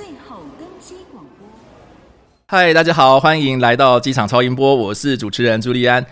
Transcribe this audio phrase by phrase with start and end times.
[0.00, 1.46] 最后登机广播。
[2.46, 6.02] 嗨，大家好，欢迎来到机场超音波，我是主持人朱利安。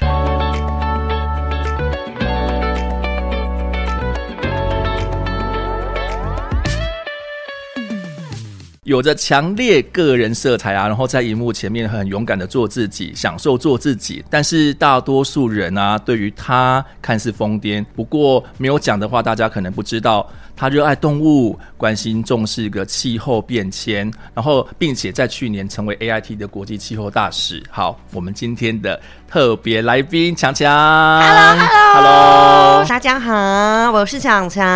[8.85, 14.23] 有着强烈个人色彩啊，然后在荧幕前面很勇敢的做自己，享受做自己。
[14.29, 20.29] 但是大多数人啊，对于他看似疯癫，不过没有讲的话，大家可能不知道。
[20.59, 27.63] 他热爱动物，关心重视个气候变迁，然后并且在去年成为 AIT 的国际气候大使。
[27.71, 30.69] 好，我们今天的特别来宾强强
[31.23, 34.67] ，Hello，Hello，Hello，大家好，我是强强。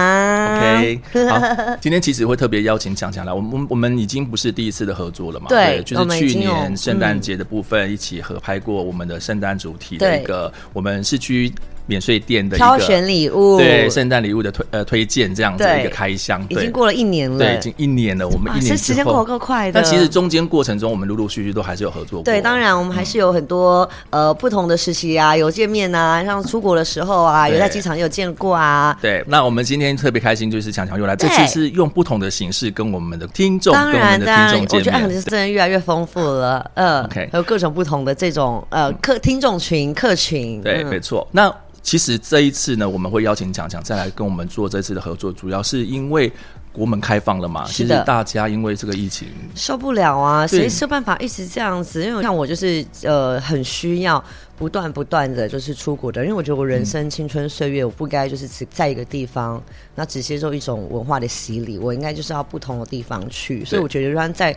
[0.57, 5.47] OK， 好，今天其实会特别邀请强强来，我们我们已经不是第一次的合作了嘛？
[5.49, 11.53] 对，对，就是去年圣诞节的部分一起合拍过我们的圣诞主题的一个，嗯、我们市区。
[11.87, 18.29] 免税店的挑选礼物，对圣诞礼物的推呃推荐这样子一个开箱，已经过了一年了，对，已经一年了。
[18.29, 19.81] 我们一年时间过得够快的。
[19.81, 22.25] 但其实中间过程中，我们陆陆续续都还是有合作过。
[22.25, 28.97] 对，当然我们还是有很多、嗯、呃不同的时期啊，有见面啊，像出国的时候啊，有在机场也有见过啊。
[29.01, 34.93] 对，那我们今天特别开心，就是强强又来，这次是用不同的形式跟我们的听众，跟我们的听众见面。
[34.93, 40.63] 当然，我觉得真的越来越丰富了，嗯，OK，还有各种不同的这种呃客听众群客群。
[40.63, 41.27] 对，嗯、没错。
[41.33, 41.53] 那
[41.83, 46.33] 其实这一次呢，我们会邀请强强再来跟我们做这次的合作，主要是因为
[46.73, 47.65] 国门开放了嘛。
[47.67, 52.03] 其实大家因为这个疫情受不了啊，谁有办法一直这样子？
[52.05, 54.23] 因为像我就是呃，很需要
[54.57, 59.63] 不断不断的就是出国的，因为我觉得我人生青春岁月，我不该就是只在一个地方，
[59.97, 63.65] 那只接受一种文化的洗礼，我应该就是要不同的地方去。
[63.65, 64.57] 所以我觉得，让在。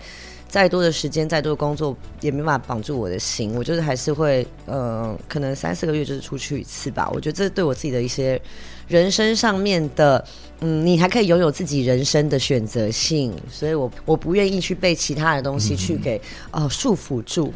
[0.56, 3.54] 再多的时间，再多的工作，也没办法绑住我的心。
[3.58, 7.12] 我就是还是会，呃，可能三四个月就是出去一次吧。
[7.14, 8.42] 我觉得这对我自己的一些
[8.88, 10.26] 人生上面的，
[10.62, 13.34] 嗯，你还可以拥有自己人生的选择性。
[13.52, 16.18] 所以我我不愿意去被其他的东西去给
[16.52, 17.54] 哦、呃、束缚住。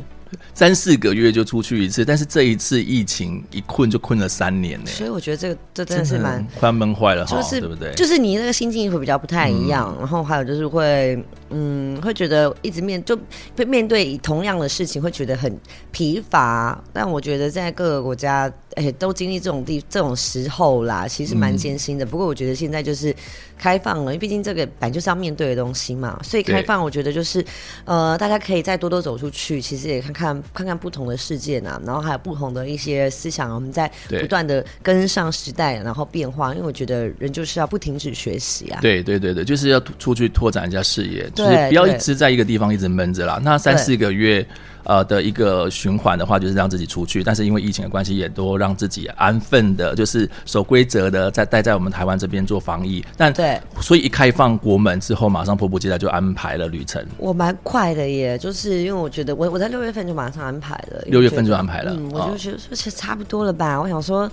[0.53, 4.87] 三四个月就出去一次，但是这一次疫情一困就困了三年呢。
[4.87, 7.93] 所以我觉得这个这真的是蛮快闷坏了，就是对不对？
[7.93, 11.17] 就是你那个心境会比较不太一样，嗯、然后还有就是会
[11.49, 13.17] 嗯会觉得一直面就
[13.67, 15.59] 面对同样的事情会觉得很
[15.91, 16.81] 疲乏。
[16.93, 22.05] 但我觉得在各个国家哎、欸、都经历这种地这种时候啦，其实蛮艰辛的。
[22.05, 23.13] 嗯、不过我觉得现在就是
[23.57, 27.43] 开放了，因为毕竟这个本来就是要面对的东西嘛，所以开放我觉得就是
[27.85, 30.29] 呃大家可以再多多走出去，其实也看看。
[30.29, 33.89] 看看看不同的世界呢，然后还有不同的一些思想，我们在
[34.19, 36.53] 不断的跟上时代，然后变化。
[36.53, 38.79] 因为我觉得人就是要不停止学习啊。
[38.81, 43.39] 对对对对，就是要出去拓展一下视野，就是不要一直在一个地方一直闷着啦。
[43.43, 44.45] 那三四个月。
[44.85, 53.05] 呃的一个循环的话，就是让自己出去，但是因为疫情的关系，也都让自己安分的，就是守规则的，在待在我们台湾这边做防疫。
[53.15, 57.05] 但对，所以一开放国门之后，马上迫不及待就安排了旅程。
[57.17, 63.79] 我蛮快的耶，就是因为我觉得我我在六月份就马上安排了，六月份就安排了，嗯，我就觉得说其实差不多了吧。
[63.79, 64.31] 我想说。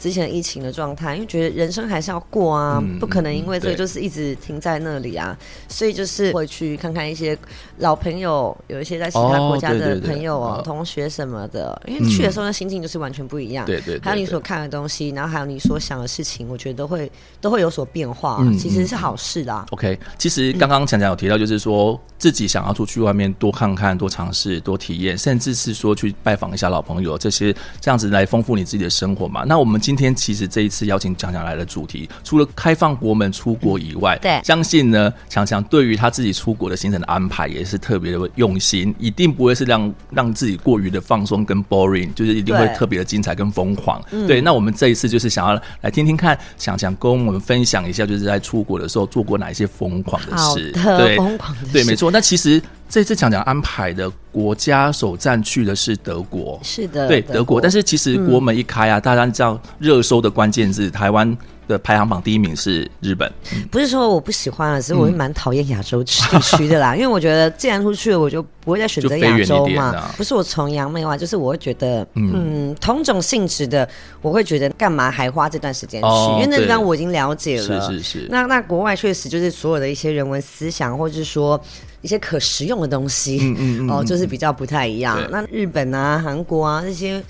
[0.00, 5.36] 之前疫情的状态，因为觉得人生还是要过啊，嗯、不可能因为这个就是一直停在那里啊，
[5.68, 7.36] 所以就是会去看看一些
[7.76, 13.66] 老朋友，有一些在其他国家的朋友、哦、同学什么的，因为去的时候那心境就是完全不一样。
[13.66, 19.66] 对对，还有你所看的东西，然后还有你所想的事情，我觉得都会都会有所变化，嗯、其实是好事的、啊。
[19.72, 29.44] OK，其实刚刚强强有提到，就是说自己想要出去外面多看看、多尝试、多体验，甚至是说去拜访一下老朋友，这些这样子来丰富你自己的生活嘛。
[29.44, 44.00] 那我们今今天其实这一次邀请强强来的主题，除了开放国门出国以外，对，相信呢，强强对于他自己出国的行程的安排也是特别的用心，一定不会是让让自己过于的放松跟 boring，就是一定会特别的精彩跟疯狂。
[44.12, 52.12] 对，对，那我们这一次就是想要来听听看，强强跟我们分享一下，就是在出国的时候做过哪一些疯狂的事，对，疯狂的事，对，没错。
[52.12, 52.62] 那其实。
[52.90, 57.34] 这次强强安排的国家首站去的是德国，是的，对德国。
[57.34, 61.38] 德国，但是其实国门一开啊，嗯、大家知道热搜的关键字，台湾
[61.70, 63.30] 的排行榜第一名是日本。
[63.54, 69.84] 嗯、不是说我不喜欢了，只是我是蛮讨厌亚洲地区的啦，嗯、 因为我觉得既然出去了，我就不会再选择亚洲嘛。
[69.96, 73.88] 啊、不是我崇洋媚外，就是我会觉得，嗯，嗯，同种性质的，
[74.20, 76.06] 我会觉得干嘛还花这段时间去？
[76.06, 77.80] 哦、因为那地方我已经了解了。
[77.80, 78.28] 是是是。
[78.30, 81.60] 那那国外确实就是所有的一些人文思想，或者是说。
[82.02, 85.22] 一些可食用的东西，嗯嗯嗯哦，就是比较不太一样。
[85.30, 87.22] 那日本啊、韩国啊这些，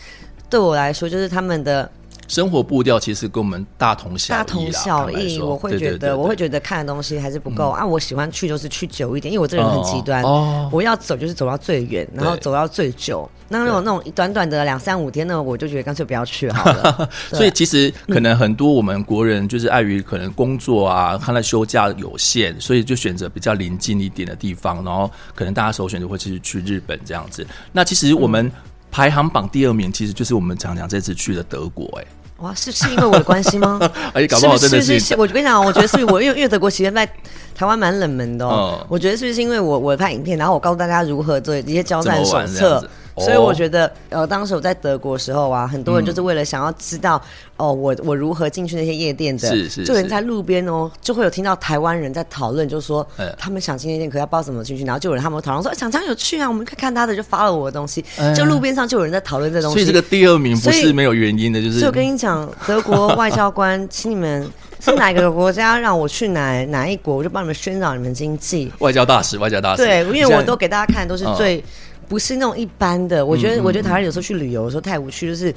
[0.48, 1.90] 对我来说就是他们的
[2.30, 4.38] 生活步调其实跟我们大同小异。
[4.38, 7.84] 大同小异，我会觉得，我会觉得看的东西还是不够、嗯、啊。
[7.84, 13.28] 我喜欢去就是去久一点，因为我这个人很极端，哦、我要走就是走到最远，然后走到最久。
[13.48, 17.10] 那那种那种短短的两三五天呢，我就觉得干脆不要去好了。
[17.34, 27.44] 所以其实可能很多我们国人就是碍于可能工作啊，看来休假有限，所以就选择比较临近一点的地方，然后可能大家首选就会去去日本这样子。
[27.72, 28.48] 那其实我们
[28.92, 32.02] 排行榜第二名，其实就是我们常常这次去的德国、欸。
[32.02, 32.06] 哎，
[32.40, 33.78] 哇，是是因为我的关系吗？
[34.14, 35.16] 哎，搞不好真的是，是，是，是。
[35.16, 37.06] 我跟你讲，我觉得是我因为因为德国其实在
[37.54, 38.78] 台湾蛮冷门的哦。
[38.80, 42.82] 嗯、我觉得是不是因为我我拍影片，然后我告诉大家如何做一些交战手册。
[43.20, 47.20] 所以我觉得，呃，当时我在德国的时候啊，很多人就是为了想要知道，
[47.56, 53.06] 嗯、哦，我我如何进去那些夜店的，是是，是，就连在路边哦，就会有听到台湾人在讨论，就说
[53.38, 58.04] 他们想进夜店，可要不知道怎么进去，然后就有人他们讨论说，想常有趣啊，我们可以看他的，就发了我的东西，
[58.36, 59.74] 就路边上就有人在讨论这东西。
[59.74, 61.78] 所以这个第二名不是没有原因的，就是。
[61.78, 64.48] 所以我跟你讲，德国外交官，请你们
[64.80, 68.72] 是哪个国家让我去哪哪一国，我就帮你们宣导你们经济。
[68.78, 69.84] 外交大使，外交大使。
[69.84, 71.58] 对，因为我都给大家看，都是最。
[71.58, 71.62] 嗯
[72.10, 75.54] 不是那种一般的，我觉得，我觉得台湾有时候去旅游的时候太无趣，就是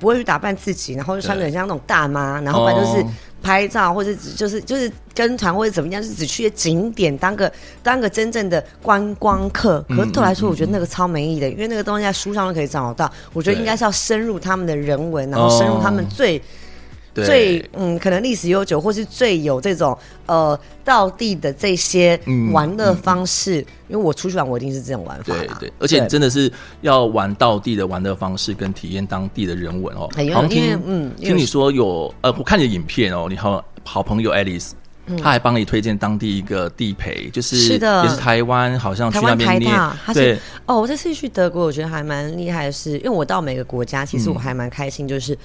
[0.00, 3.06] 不会去打扮自己，然后就穿的很像那种大妈，然后反正就是
[3.40, 9.80] 拍照，或者就是就是跟团或者怎么样，就是只去景点当个当个真正的观光客。
[9.88, 13.12] 可是对我来说，我觉得那个超没意义的，因为那个东西在书上都可以找得到。
[13.32, 16.42] 我觉得应该是要深入他们的人文，然后深入他们最。
[17.24, 22.18] 最嗯，可能历史悠久，或是最有这种呃道地的这些
[22.52, 23.66] 玩乐方式，嗯嗯。
[23.88, 25.34] 因为我出去玩，我一定是这种玩法。
[25.34, 30.08] 对对，而且真的是要玩道地的玩乐方式，跟体验当地的人文哦。
[30.34, 34.72] 好像听嗯，听你说有呃，我看你的影片哦，你好好朋友 Alice，
[35.06, 39.72] 嗯，他还帮你推荐当地一个地陪，就是是的，也是台湾，好像去那边念。
[40.04, 45.36] 他是对哦，我这次去德国，我觉得还蛮厉害的是，因为我到每个国家，其实我还蛮开心，就是。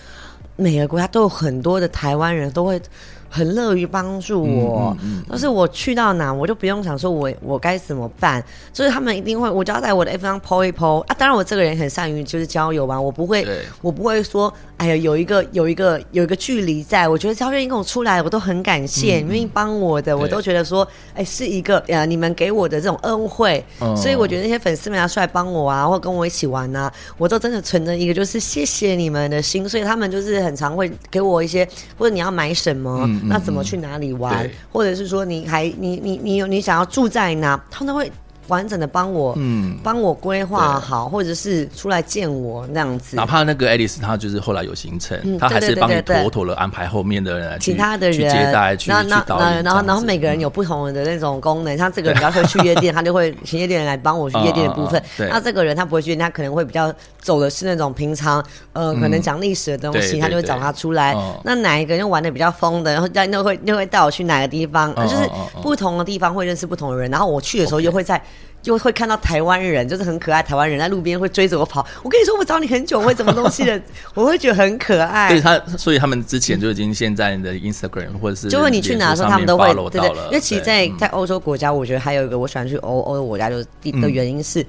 [0.56, 2.82] 每个国家都有很多的台湾人都会
[3.30, 11.16] 很乐于帮助我，嗯嗯嗯、但是我去到哪，我就不用想说我我该怎么办，就是他们一定会，我就要在我的 F 上 po 一 po 啊。
[11.18, 13.46] 当然我这个人很善于就是交友吧，我不会，
[13.82, 14.54] 我不会说。
[14.84, 31.66] 哎呀，有一个有一个有一个距离在，我觉得只要愿意跟我出来，我都很感谢，愿、嗯、意帮我的，我都觉得说，哎，是一个呃，你们给我的这种恩惠，嗯、所以我觉得那些粉丝们要出来帮我啊，或跟我一起玩啊，我都真的存着一个就是谢谢你们的心，所以他们就是很常会给我一些，
[31.98, 38.12] 或者你要买什么，嗯、那怎么去哪里玩，或者是说你还你你你有你想要住在哪，他们都会。
[38.48, 43.16] 完整的帮我，嗯，帮我规划好，或者是出来见我那样子。
[43.16, 49.64] 哪怕那个爱丽丝，她就是后来有行程，她还是帮你妥妥的安排后面的人，其他的人去接待，去去导演。
[49.64, 55.02] 然后，然后每个人有不同的那种功能，像 这个人比较会去夜店，他就会请夜店人来帮我去夜店的部分。
[55.30, 58.44] 那这个人他不会去，他可能会比较走的是那种平常，
[58.74, 61.16] 呃，可能讲历史的东西，他就会找他出来。
[61.44, 64.94] 那哪一个人玩的比较疯的，然后在那会又会带我去哪个地方？
[64.96, 65.30] 就是
[65.62, 68.22] 不同的地方会认识不同的人，然后我去的时候又会在。
[68.64, 71.86] 就会看到台湾人，就是很可爱台湾人在路边会追着我跑。
[72.02, 73.80] 我跟你说，我找你很久，我会什么东西的，
[74.16, 75.30] 我会觉得很可爱。
[75.30, 80.10] 对他，所以他们之前就已经现在你的 Instagram 或者是，就问你去哪的时候，他们都会对对。
[80.28, 83.66] 因为其实在，在在欧洲国家，我觉得还有一个我喜欢去欧欧洲国家，就是
[84.02, 84.62] 的原因是，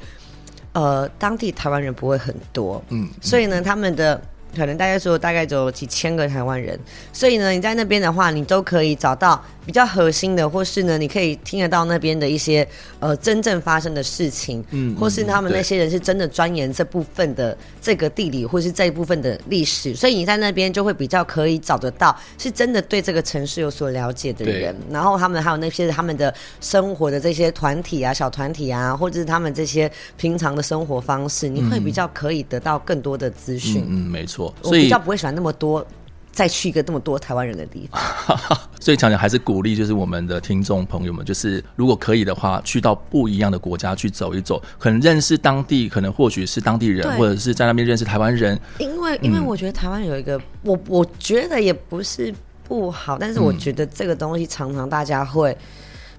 [0.72, 4.20] 嗯、呃，当地台湾人不会很多，嗯，所以呢，他们的。
[4.54, 6.78] 可能大概说大概只有几千个台湾人，
[7.12, 12.66] 所以呢，你在那边的话，你都可以找到比较核心的，或是呢，你可以听得到那边的一些
[13.00, 33.82] 呃真正发生的事情，嗯，或是他们那些人是真的钻研这部分的这个地理，或是这一部分的历史，所以你在那边就会比较可以找得到是真的对这个城市有所了解的人，然后他们还有那些他们的生活的这些团体啊、小团体啊，或者是他们这些平常的生活方式，你会比较可以得到更多的资讯。
[33.88, 34.43] 嗯，嗯，没错。
[34.62, 35.86] 所以我比较不会喜欢那么多，
[36.32, 38.00] 再去一个那么多台湾人的地方。
[38.80, 48.58] 所以强强还是鼓励，就是我们的听众朋友们，就是如果可以的话，去到不一样的国家去走一走，可能认识当地，可能或许是当地人，或者是在那边认识台湾人。
[48.78, 52.34] 因为，因为我觉得台湾有一个，我我觉得也不是
[52.68, 55.56] 不好，但是我觉得这个东西常常大家会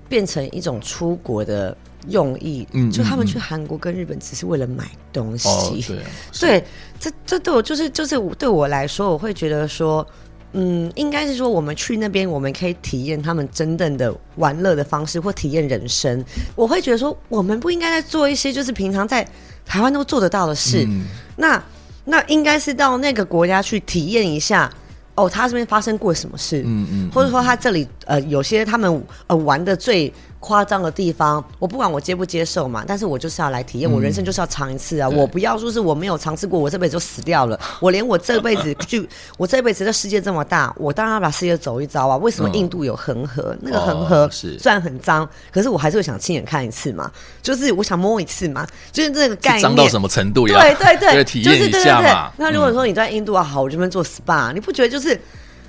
[0.10, 1.76] 变成一种出国的。
[2.08, 6.00] 用意，嗯，就他们去韩国跟日本只是为了买东西，哦、对，
[6.40, 6.66] 对，
[7.00, 10.06] 这这对我就是就是对我来说，我会觉得说，
[10.54, 16.24] 嗯，应该是说我们去那边，我们可以体验他们真正的玩乐的方式或体验人生。
[16.56, 19.28] 我会觉得说，我们不应该在做一些就是平常在
[19.66, 21.64] 台湾都做得到的事，嗯、那
[22.04, 24.72] 那应该是到那个国家去体验一下。
[25.18, 26.62] 哦，他这边发生过什么事？
[26.66, 30.14] 嗯嗯，或者说他这里呃，有些他们呃玩的最
[30.46, 35.10] 夸张的地方，我不管我接不接受嘛，但是我就是要来体验，我人生就是要尝一次啊！
[35.12, 37.60] 嗯、我不要说是我没有尝试过，我这辈子就死掉了。
[37.80, 39.04] 我连我这辈子就
[39.40, 42.16] 我这辈子的世界这么大，我当然要把世界走一遭啊！
[42.18, 43.54] 为什么印度有恒河？
[43.54, 47.12] 嗯、那个恒河虽然很脏，可是我还是会想亲眼看一次嘛，
[47.42, 49.64] 就是我想摸一次嘛，就是这个概念。
[49.64, 50.62] 脏到什么程度呀？
[50.62, 52.32] 对对对，体验一下嘛。
[52.38, 55.20] 那如果说你在印度啊，好，我这边做 SPA，你不觉得就是？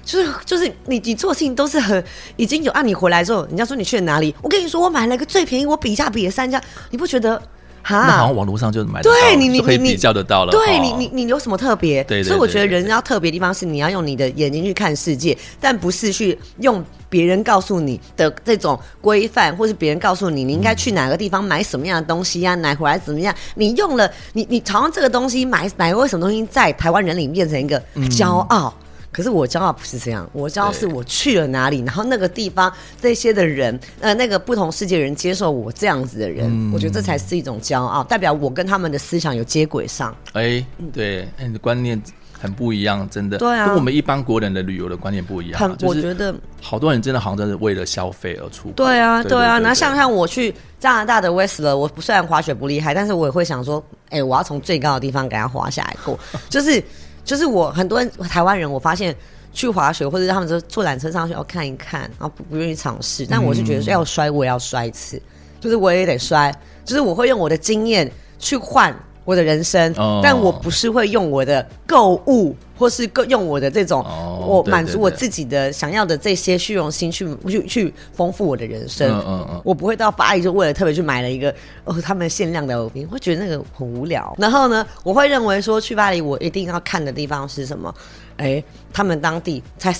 [0.06, 2.02] 就是就是你你做事情都是很
[2.36, 4.32] 已经有啊，你回来之后，人家说你去了哪里？
[4.40, 7.42] 我跟你说，我买了一个最便宜，我比价比了三家，你不觉得？
[7.82, 10.50] 哈，那好像网络上就买得到，对你你可以比较得到了。
[10.50, 12.02] 对你你你有什么特别？
[12.02, 23.32] 对，所以我觉得人要特别的地方是你要用你的眼睛去看世界，但不是去用别人告诉你的这种规范，或是别人告诉你你应该去哪个地方买什么样的东西呀、啊，买回来怎么样？
[23.54, 28.74] 你用了你你好像这个东西买买过什么东西，在台湾人里面变成一个骄傲。
[28.80, 28.85] 嗯
[29.16, 32.70] 可是我骄傲不是这样，我骄傲是我去了哪里，然后那个地方
[33.00, 40.14] 这些的人，呃，那个不同世界的人接受我这样子的人，嗯、我觉得这才是一种骄傲，代表我跟他们的思想有接轨上。
[40.34, 41.98] 哎、欸，对，哎、欸，你的观念
[42.38, 45.76] 很不一样，真的，对啊，跟我们一般国人的旅游的观念不一样。
[45.80, 48.70] 我觉得好多人真的好像真的为了消费而出。
[48.72, 56.18] 对啊，对啊，然后像像我去加拿大的 Whistler，我虽然滑雪不厉害，但是我也会想说，哎、欸，我要从最高的地方给他滑下来过，
[56.50, 56.82] 就是
[57.26, 59.14] 就是我很多人台湾人，我发现。
[59.52, 63.24] 去滑雪，或者他们说坐缆车上去，要看一看，然后不不愿意尝试。
[63.24, 65.18] 但我是觉得要摔，我也要摔一次，
[65.58, 66.54] 就是我也得摔，
[66.84, 79.10] 就是我会用我的经验去换我的人生，但我不是会用我的购物，或是用我的这种，哦、我满足我自己的想要的这些虚荣心去去去丰富我的人生。
[79.10, 81.54] 嗯嗯嗯、我不会到巴黎就为了特别去买了一个
[81.84, 84.34] 哦他们限量的耳钉，会觉得那个很无聊。
[84.38, 87.94] 然后呢，我会认为说去巴黎我一定要看的地方是什么？
[88.36, 89.96] 哎，他们当地在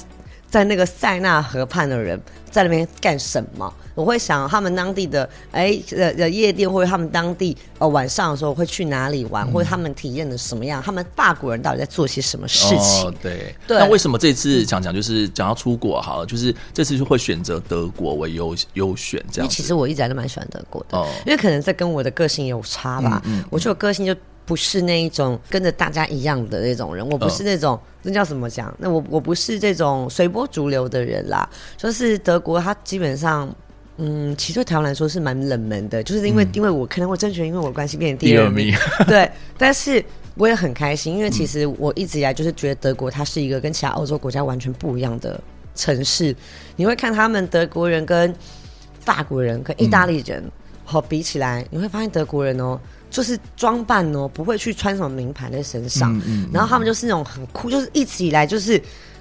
[0.48, 3.72] 在那个塞纳河畔的人在那边干什么？
[3.96, 10.80] 我会想他们当地的哎呃呃夜店，或者他们当地呃晚上的时候会去哪里玩，嗯、或者他们体验的什么样？
[10.80, 13.06] 他们法国人到底在做些什么事情？
[13.06, 13.78] 哦、对，对。
[13.78, 19.50] 那为什么这次讲讲就是讲要出国好了，就是这次就会选择德国为优优选这样？
[19.50, 23.20] 其实我一直还是蛮喜欢德国的，哦、因为可能这跟我的个性有差吧。
[23.24, 24.14] 嗯，嗯，我觉得我个性就。
[24.46, 28.72] 不是那一种跟着大家一样的那种人，我不是那种，哦、那叫什么讲？
[28.78, 31.50] 那我我不是这种随波逐流的人啦。
[31.76, 33.52] 就是德国，它基本上，
[33.98, 38.74] 嗯，其实对台湾来说是蛮冷门的，就是因为、嗯、因为我可能我真觉得因为我关系变成第二名，
[39.08, 39.30] 对。
[39.56, 45.40] 但是我也很开心，因为其实我一直以来就是觉得德国它是一个跟其他欧洲国家完全不一样的
[45.74, 46.36] 城市。
[46.76, 48.34] 你会看他们德国人跟
[49.00, 50.44] 法国人跟意大利人
[50.84, 52.78] 好、嗯、比起来，你会发现德国人哦。
[53.08, 58.72] 就是装扮哦，不会去穿什么名牌在身上，嗯嗯、然后他们就是那种很酷，就是一直以来就是，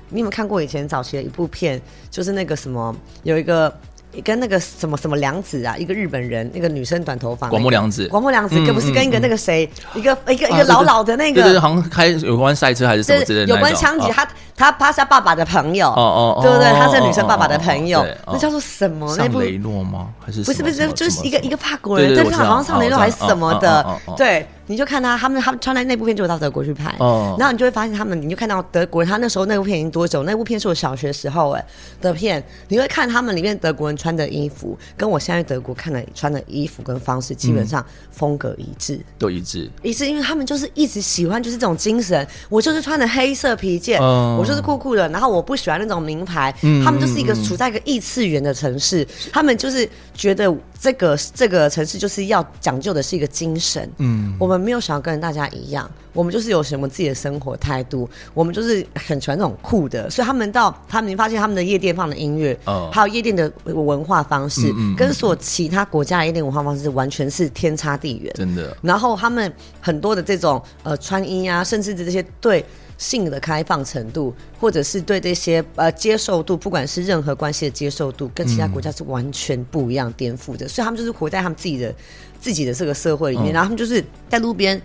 [0.10, 1.80] 你有没有看过以前早期的一部片，
[2.10, 3.74] 就是那个什么有一个。
[4.22, 16.72] 跟那个什么什么良子啊，一个日本人，那个女生短头发，广末凉子，广末凉子，可不是跟一个那个谁，一个一个一个老老的那个，对对，好像开有关赛车还是什么之类的，有关枪击，他他他是他爸爸的朋友，哦哦，对不对？
[16.74, 19.16] 他是女生爸爸的朋友，那叫做什么？
[19.18, 20.10] 那部雷诺吗？
[20.26, 23.86] 还是不是不是，就是一个一个法国人，但是好像上雷诺还是什么的，
[24.18, 24.46] 对。
[24.68, 30.24] 你就看他，他们他们穿的那部片就到德国去拍，哦，然后你就会发现他们，你就看到德国人，他那时候那部片已经多久？
[30.24, 31.66] 那部片是我小学时候哎
[32.02, 46.54] 的片，你会看他们里面德国人穿的衣服，跟我现在德国看的穿的衣服跟方式基本上风格一致，都一致，一致，因为他们就是一直喜欢就是这种精神，我就是穿的黑色皮件，我就是酷酷的，然后我不喜欢那种名牌，
[46.84, 54.56] 他们就是一个处在一个异次元的城市，他们就是觉得这个这个城市就是要讲究的是一个精神，嗯，我们。
[54.66, 68.76] 没有想要跟大家一样，我们就是有什么自己的生活态度，我们就是很喜欢这种酷的，所以他们到他们，你发现他们的夜店放的音乐，哦，还有夜店的文化方式，嗯嗯嗯，跟所有其他国家的夜店文化方式完全是天差地远，真的。
[68.82, 72.66] 然后他们很多的这种呃穿衣啊，甚至这些对
[72.98, 80.66] 性的开放程度，或者是对这些呃接受度，不管是任何关系的接受度，跟其他国家是完全不一样、颠覆的。
[80.66, 81.94] 嗯、所以他们就是活在他们自己的。
[82.38, 84.80] 自己的这个社会里面，然后他们就是在路边，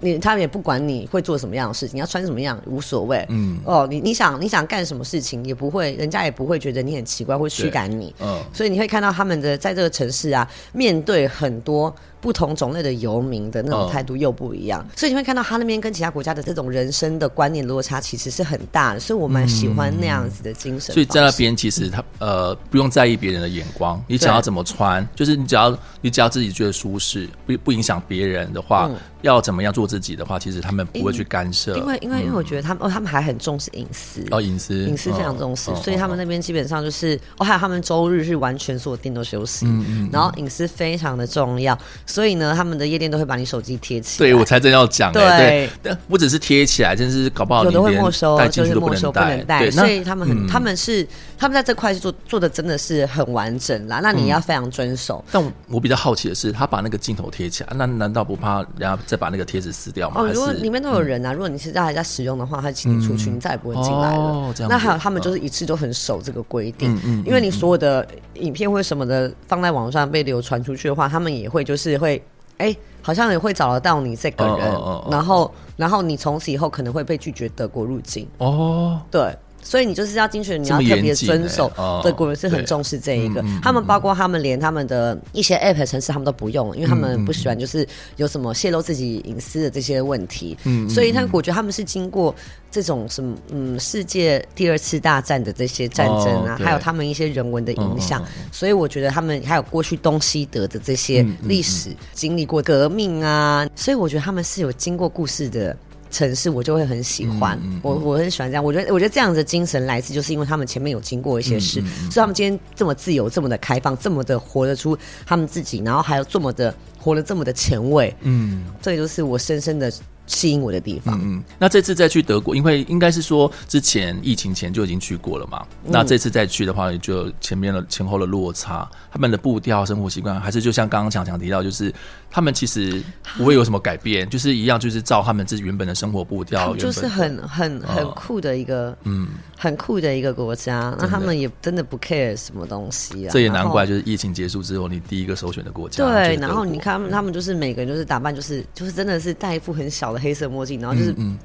[0.00, 3.22] 你他们也不管你会做什么样的事情，你要穿什么样无所谓。
[3.28, 8.14] 嗯，哦，你你想你想干什么事情也不会，人家也不会觉得你很奇怪会驱赶你。
[8.18, 11.94] 嗯，所以你会看到他们的在这个城市啊，面对很多。
[12.22, 20.94] 不同种类的游民的那种态度又不一样，哦、所以你会看到他那边跟其他国家的这种人生的观念落差其实是很大的，所以我蛮喜欢那样子的精神。
[20.94, 31.76] 所以在那边其实他呃不用在意别人的眼光，你想要怎么穿，就是你只要你只要自己觉得舒适，不不影响别人的话，嗯、要怎么样样做自己的话，其实他们不会去干涉。
[31.76, 34.24] 因为因为因为我觉得他们哦，他们还很重视隐私。
[34.30, 34.84] 哦，隐私。
[34.84, 41.78] 隐私非常重视，所以他们那边基本上就是哦，还有他们周日是完全所有店都休息，嗯嗯，然后隐私非常的重要，
[42.12, 44.28] 所以呢，他们的夜店都会把你手机贴起来。
[44.28, 54.00] 对，我才真要讲，对，但不只是贴起来，真是搞不好有的会没收，就是没收不能带，所以他们很他们是他们在这块做做的真的是很完整啦。
[54.02, 55.24] 那你要非常遵守。
[55.32, 60.20] 但我比较好奇的是，他把那个镜头贴起来，那难道不怕人家再把那个贴纸撕掉吗？
[60.20, 64.54] 哦，如果里面都有人啊，如果你是在还在使用的话，他请你出去，你再也不会进来了。
[64.68, 72.22] 那还有他们就是一次都很守这个规定，嗯因为你所有的影片或什么的放在网上被流传出去的话，他们也会就是会，
[72.58, 74.72] 哎，好像也会找得到你这个人，
[75.10, 78.28] 然后然后你从此以后可能会被拒绝德国入境。
[78.38, 79.34] 哦，对。
[79.62, 81.70] 所以你就是要进去，你要特别遵守。
[82.02, 90.58] 德国人是很重视这一个，嗯、他们包括他们连他们的一些 app 城市他们都不用，因为他们不喜欢就是有什么泄露自己隐私的这些问题。
[90.64, 92.34] 嗯，所以他我觉得他们是经过
[92.70, 105.76] 这种什么嗯世界第二次大战的这些战争啊，哦、还有他们一些人文的影响，嗯、所以我觉得他们还有过去东西德的这些历史经历过革命啊，所以我觉得他们是有经过故事的。
[106.12, 108.62] 城市我就会很喜欢，嗯嗯、我我很喜欢这样。
[108.62, 118.14] 我觉得我觉得这样子的精神来自，就是因为他们前面有经过一些事，所以他们今天这么自由、这么的开放、这么的活得出他们自己，然后还有这么的活得这么的前卫。
[118.20, 119.92] 嗯，这就是我深深的。
[120.28, 121.20] 吸引我的地方。
[121.20, 125.66] 嗯，那这次再去德国，因为应该是说之前疫情前就已经去过了嘛。
[125.84, 131.92] 嗯、那这次再去的话，就前面的前后的落差，他们的步调、生活习惯，还是就像刚刚强强提到，就是
[132.34, 133.02] 他们其实
[133.36, 140.96] 不会有什么改变，就是一样，就是照他们自己原本的生活步调，就是很很很酷的一个，嗯，很酷的一个国家。
[140.98, 143.30] 那他们也真的不 care 什么东西啊。
[143.30, 146.02] 这也难怪，就是疫情结束之后，你第一个首选的国家。
[146.02, 151.38] 对，然后你看他们，他们就是每个人就是打扮，就是就是真的是戴一副很小的黑色墨镜，然后就是，嗯嗯、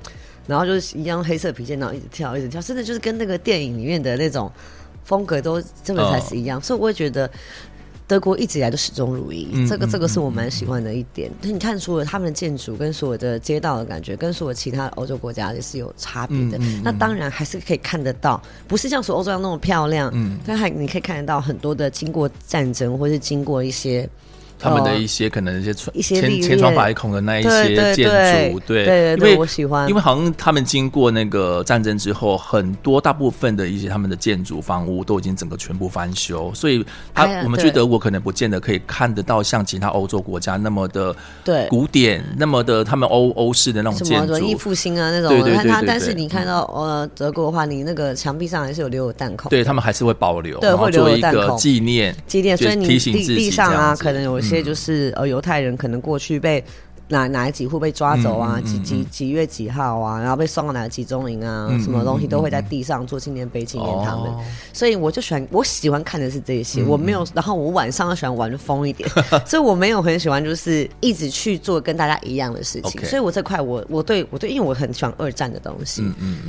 [0.47, 4.49] 然后就是一样黑色皮鞋，然后一直跳，一直跳，真的就是跟那个电影里面的那种
[5.03, 7.29] 风格都真的才是一样，哦、所以我会觉得
[8.07, 11.29] 德国一直以来都始终如一，嗯、这个这个是我蛮喜欢的一点。
[11.41, 16.57] 那、嗯嗯、你看，除了他们的建筑跟所有的街道的感觉，跟所有其他欧洲国家也是有差别的。
[16.83, 24.09] 那当然还是可以看得到，不是像所有欧洲那么漂亮，嗯，但还你可以看得到很多的经过战争或是经过一些。
[24.59, 25.61] 他们的一些可能
[25.93, 36.83] 一些千千疮百孔的那一些建筑，对，对，因为我喜欢，因为好像他们经过那个战争之后，很多大部分的一些他们的建筑房屋都已经整个全部翻修，所以
[37.13, 41.67] 他我们去德国可能不见得可以看得到像其他欧洲国家那么的对。
[41.69, 45.85] 古典，那么的他们欧欧式的那种建筑，文艺复兴啊那种，对对对。
[45.85, 51.55] 但是你看到呃德国的话，你那个墙壁上还是有留有弹孔，对他们还是会保留，对，会留有弹孔。
[51.57, 54.41] 纪念纪念，所以你提醒自己地上啊可能有。
[54.49, 56.63] 这些就是呃，犹太人可能过去被。
[57.09, 58.59] 哪哪几户被抓走啊？
[58.65, 60.19] 几几几月几号啊？
[60.19, 61.69] 然后被送到哪个集中营啊？
[61.81, 64.29] 什么东西都会在地上做纪念碑纪念他们。
[64.73, 66.83] 所以我就喜欢，我喜欢看的是这些。
[66.83, 69.09] 我没有，然后我晚上喜欢玩疯一点，
[69.45, 73.05] 所以我没有很喜欢就是一直去做跟大家一样的事情。
[73.05, 76.03] 所以我这块我我对我对，因为我很喜欢二战的东西，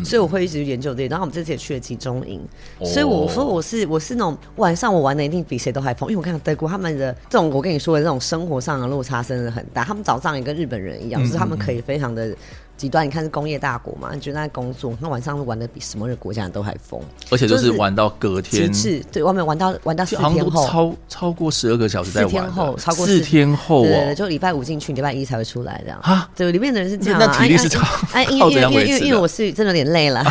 [0.04, 1.08] 所以我会一直研究这些。
[1.08, 2.40] 然后我们这次也去了集中营，
[2.84, 9.84] 所以我说我是我是那种晚上我玩的一定比谁都还疯，因为我看到德国他们的这种我跟你说的这种生活上的落差真的很大。
[9.84, 10.47] 他们早上一个。
[10.48, 12.34] 跟日本人一样，就是他们可以非常的
[12.78, 13.04] 极端。
[13.04, 16.98] 你看是工业大国嘛，你觉得在工作，那晚上玩的比什么国家都还疯，
[17.30, 25.98] 而且就是玩到隔天，极致对，外面玩到玩到四天后，超超过十二个小时在玩，四天后超过四天后，对，就礼拜五进去，礼拜一才会出来这样。
[26.02, 26.30] 啊。
[26.36, 30.24] 对，里面的人是这样，那体力是超，哎，因为因为因为因为我是真的有点累了，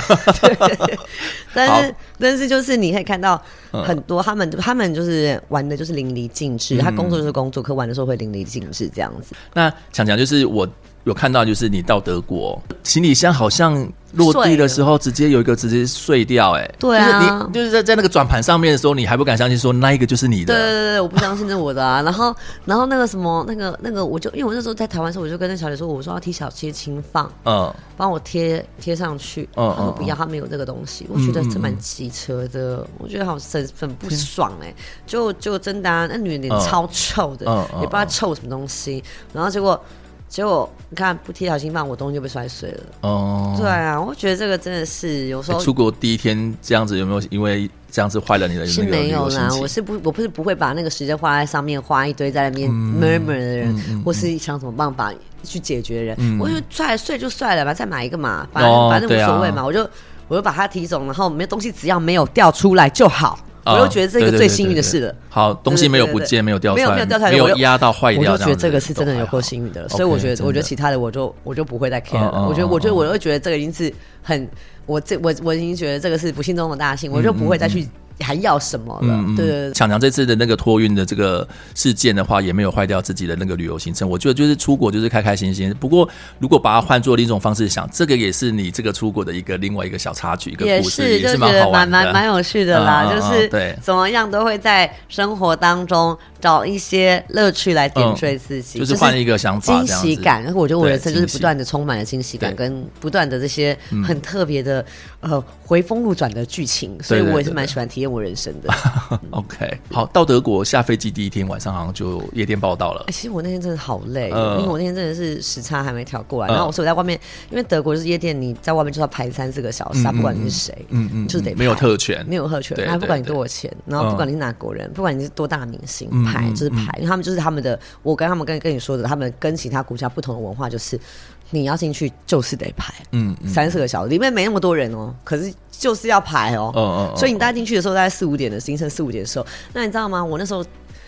[1.53, 9.36] 但是但是就是你可以看到很多他们他们就是玩的就是淋漓尽致，他工作就是工作，可玩的时候会淋漓尽致这样子。
[9.53, 10.67] 那强强就是我。
[11.08, 22.02] 有看到，就是你到德国，行李箱好像落地的时候，直接有一个直接碎掉，哎，对啊，就是你就是在在那个转盘上面的时候，你还不敢相信说那一个就是你的，对对对，我不相信是我的啊。
[22.04, 34.74] 然后然后那个什么那个那个，我就因为我那时候在台湾的时候，我就跟那小姐说，我说要贴小贴轻放，嗯，帮我贴贴上去，嗯，他说不要，他没有这个东西，我觉得这蛮机车的，我觉得好很很不爽哎，
[35.06, 37.46] 就就真的啊，那女人脸超臭的，
[37.80, 39.80] 也不知道臭什么东西，然后结果。
[40.29, 42.83] 结果你看不贴条心放，我东西就被摔碎了。
[43.01, 48.67] 哦，对啊，我觉得这个真的是有时候、欸、出国第一天这样子有没有因为这样子坏了你的？
[48.67, 55.13] 是没有啦，我是不我不是不会把那个时间花在上面，花一堆在那边 murmur 的人，嗯嗯、或是想什么办法
[55.43, 56.15] 去解决人。
[56.19, 59.89] 嗯、我就摔碎就碎了吧，再买一个嘛，反正、哦、反正无所谓嘛，啊、我就
[60.27, 63.39] 我就把它提走，然后没东西只要没有掉出来就好。
[63.73, 65.15] 我又觉得这个最幸运的事了。
[65.30, 69.89] 好，东西没有不见，没有掉出来，没有掉出来，没有压到坏掉，我就觉得这个是真的有够幸运的了。
[69.89, 72.47] 所以我觉得，我觉得其他的我就我就不会再 care 了。
[72.47, 74.47] 我觉得，我觉得，我又觉得这个已经是很，
[74.86, 77.88] 我这我我已经觉得这个是不幸中的大幸，我就不会再去。
[78.19, 79.08] 还要什么了？
[79.10, 84.10] 嗯、对，对，对，强强这次的那个托运的这个事件的话，也没有坏掉自己的那个旅游行程。
[84.10, 85.73] 我觉得就是出国就是开开心心。
[85.80, 86.08] 不过
[86.39, 93.08] 如果把它换做另一种方式想，这个也是你这个出国的一个另外一个小插曲，一个故事，也是蛮好玩的，蛮蛮有趣的啦。
[93.10, 96.17] 嗯、就是对，怎么样都会在生活当中。
[96.39, 100.43] 找一些乐趣来点缀自己，就是换一个想法，惊喜感。
[100.43, 103.75] 然后我觉得我人生就是不断的充满了惊喜感，跟不断的这些
[104.06, 104.86] 很特别的
[105.19, 108.74] 呃回峰路转的剧情，所以我也是蛮喜欢体验我人生的。
[109.32, 113.06] OK，好，到德国下飞机第一天晚上好像就夜店报道了。
[113.08, 126.08] 其实我那天真的好累，因为我那天真的是时差还没调过来，然后我是我在外面，因为德国就是夜店，你在外面就要排三四个小时，不管你是谁，嗯嗯，就是得没有特权，没有特权，那不管你多少钱，然后不管你是哪国人，不管你是多大明星。
[126.26, 127.80] 排就是排，因为他们就是他们的。
[128.04, 131.00] 我跟他们跟跟你说的，他们跟其他国家不同的文化就是，
[131.49, 140.23] 你要进去就是得排，嗯，三四个小时，里面没那么多人哦，可是就是要排哦，嗯嗯，所以你大概进去的时候大概四五点的凌晨四五点的时候，那你知道吗？
[140.23, 140.63] 我那时候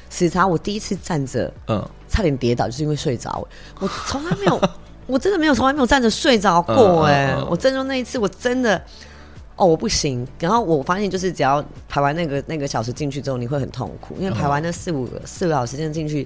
[0.09, 3.47] 时差，我第一次站着，嗯，差点跌倒，就是因为睡着。
[3.79, 4.61] 我从来没有，
[5.07, 8.81] 我真的没有从来没有站着睡着过哎，我真的那一次我真的。
[9.55, 10.25] 哦，我不行。
[10.39, 16.25] 然后我发现，就是只要排完那个那个小时进去之后，你会很痛苦，因为排完那四五个四个小时间进去，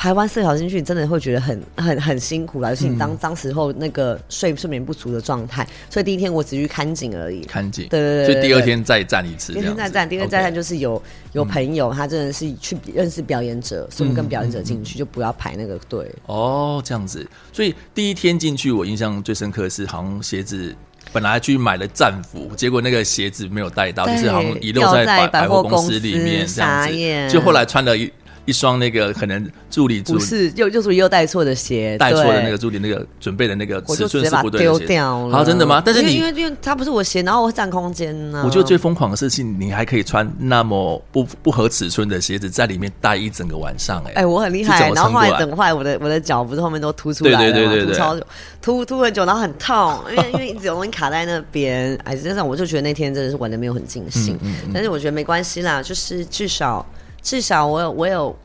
[0.00, 2.70] 排完四个小时进去，你真的会觉得很很很辛苦啦。
[2.70, 7.42] 尤其你当当时候那个睡睡眠不足的状态，所以第一天我只去看景而已。
[7.42, 8.32] 看景，对对对。
[8.32, 9.52] 所以第二天再站一次。
[9.52, 11.02] 第二天再站，第二天再站就是有
[11.34, 16.10] 有朋友，他真的是去认识表演者，所以我们跟表演者进去，就不要排那个队。
[16.24, 17.28] 哦，这样子。
[17.52, 20.74] 所以第一天进去，我印象最深刻的是，好像鞋子。
[21.12, 27.32] 本来去买了战服，结果那个鞋子没有带到，就是好像遗漏在百百货公司里面这样子。
[27.32, 28.10] 就后来穿了一。
[28.46, 35.36] 一双那个可能助理助不是又又是又带错的鞋，带错的那个助理那个准备的那个尺寸是不对的，丢掉了。
[35.36, 35.82] 好，真的吗？
[35.84, 38.42] 但是你因为因为它不是我鞋，然后我占空间呢。
[38.44, 44.90] 我觉得最疯狂的事情，你还可以穿那么不不合尺寸的鞋子在里面待一整个晚上，哎哎，我很厉害。
[44.92, 48.26] 然后后来等坏我的我的脚不是后面都凸出来了，对对对对，凸超久，
[48.60, 51.96] 凸凸很久，然后很痛，因为 因为一直有东西卡在那边。
[52.04, 54.38] 哎，实际上我就觉得那天真的是玩的没有很尽兴，
[54.72, 56.84] 但是我觉得没关系啦，就是至少
[57.22, 58.36] 至少我有我有。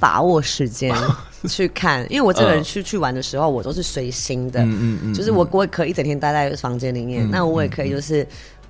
[0.00, 0.96] 把握时间
[1.46, 8.26] 去看，因为我这个人去去玩的时候，我都是随心的，嗯嗯就是我我也可以一整天待在房间里面，那我也可以就是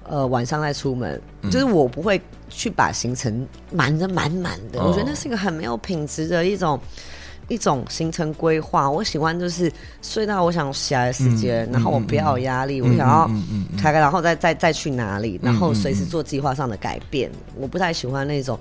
[0.08, 6.80] 呃晚上再出门，就是我不会去把行程瞒得满满的，我觉得那是一个很没有品质的一种
[7.46, 8.90] 一种行程规划。
[8.90, 9.70] 我喜欢就是
[10.02, 13.30] 睡到我想起来的时间，然后我不要有压力，我想要
[13.78, 17.30] 开开，然后再再再去哪里，然后随时做计划上的改变。
[17.56, 18.58] 我不太喜欢那种。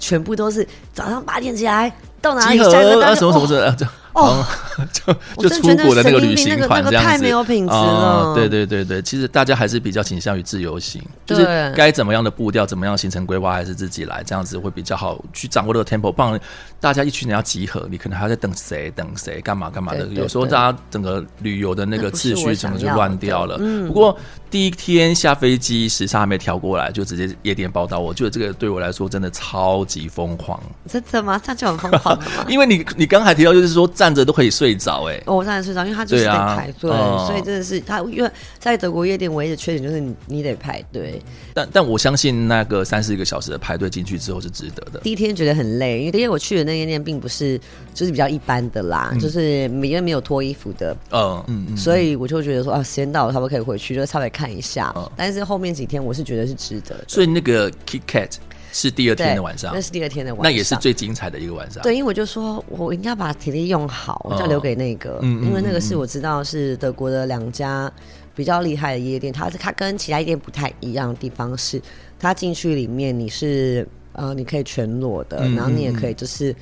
[0.00, 2.58] 全部都是早上八点起来到哪里？
[2.58, 4.44] 集合啊，什么什么的，就哦，
[4.92, 8.34] 就就出国的那个旅行团这样子，太没有品质了。
[8.34, 16.10] 对对对对，其实大家还是比较倾向于自由行，就是该怎么样的步调，怎么样行程规划，还是自己来，这样子会比较好去掌握这个 tempo。
[16.12, 16.40] 不然
[16.80, 20.06] 大家一群人要集合，你可能还要在等谁等谁，干嘛干嘛的。
[20.08, 23.56] 有时候大家整个旅游的那个秩序整个就乱掉了。
[23.60, 24.18] 嗯，不过。
[24.50, 28.00] 第一天下飞机，时差还没调过来，就直接夜店报道。
[28.00, 30.60] 我觉得这个对我来说真的超级疯狂。
[30.88, 31.40] 真的吗？
[31.40, 32.18] 这样就很疯狂
[32.50, 38.00] 因为你你刚才提到，就是说站着都可以睡着，哎，哦我站着睡着，因为他就是得排队，啊、所以真的是他。
[38.00, 41.20] 因为在德国夜店唯一的缺点就是你你得排队。
[41.52, 45.00] 但但我相信那个三四个小时的排队进去之后是值得的。
[45.00, 47.60] 第一天觉得很累，因为第一天我去的那夜店并不是
[47.92, 54.90] 就是比较一般的啦，嗯、就是因为没有脱衣服的，嗯嗯，嗯所以我就觉得说啊，时间到了，差不多可以回去，就稍微看一下。
[54.96, 57.04] 嗯、但是后面几天我是觉得是值得的。
[57.06, 58.36] 所以那个 KitKat
[58.72, 61.82] 是第二天的晚上，那是第二天的晚上，那也是最精彩的一个晚上。
[61.82, 67.92] 对，因为我就说我应该把体力用好，我就要留给那个，嗯、因为那个是我知道是德国的两家
[68.34, 71.80] 比较厉害的夜店，它它跟其他夜店不太一样的地方是，
[72.18, 76.54] 它进去里面你是呃你可以全裸的，嗯、然后你也可以就是。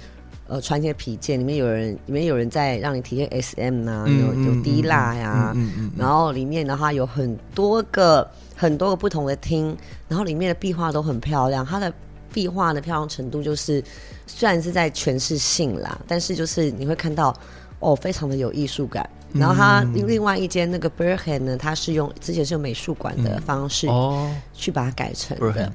[0.49, 5.55] 呃，穿一些皮件，里面有人，里面有人在让你体验 SM 呐、啊，有有滴蜡呀，
[5.97, 9.77] 然后里面的话有很多个很多个不同的厅，
[10.09, 11.93] 然后里面的壁画都很漂亮，它的
[12.33, 13.85] 壁画的漂亮程度就是
[14.27, 17.35] 虽然是在诠释性啦，但是就是你会看到
[17.81, 19.09] 哦，非常的有艺术感。
[19.35, 24.35] 然后它另外一间那个 Berghain 呢，它是用之前是用美术馆的方式哦。
[24.55, 25.71] 去把它改成的。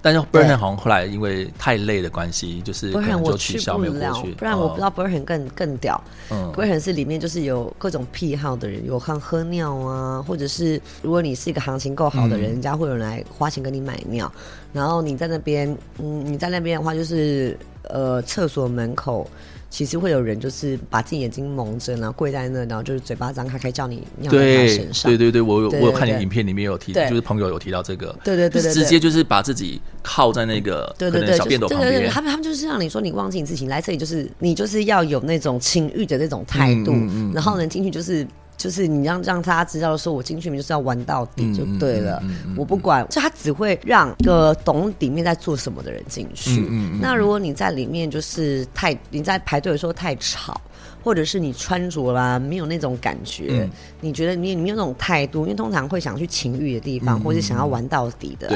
[0.00, 4.32] 但是 Burnham 好像后来因为太累的关系，就是可能就取消没有过去。
[4.32, 6.00] 不然我不知道 Burnham 更更屌。
[6.30, 14.30] 嗯，Burnham 是里面就是有各种癖好的人，有看喝尿啊，或者是如果你是一个行情够好的人，嗯、人家会有人来花钱给你买尿。
[14.72, 19.28] 然后你在那边，嗯，你在那边的话，就是呃，厕所门口。
[19.70, 25.10] 其实会有人就是把自己眼睛蒙着，然后跪在那，然后就是嘴巴张开，可以叫你尿在他身上。
[25.10, 28.14] 对对对，我有我有看你影片里面有提，就是朋友有提到这个。
[28.24, 31.90] 对对对，直接就是把自己靠在那个对对对小便斗旁边。
[31.92, 36.92] 对对对，他们他们就是让你说你忘记你自己来这里，就是你就是要有那种情欲的那种态度，
[37.34, 38.26] 然后呢进去就是。
[38.58, 42.22] 就是你让让他知道说，我进去里面就是要玩到底就对了。
[42.56, 46.68] 我不管，就他只会让个懂里面在做什么的人进去。
[47.00, 50.60] 那如果你在里面就是太你在排队的时候太吵，
[51.04, 58.48] 或者是你穿着啦没有那种感觉，嗯、你觉得你你没有那种态度，因为通常会想去情欲的地方，嗯、或者是想要玩到底的、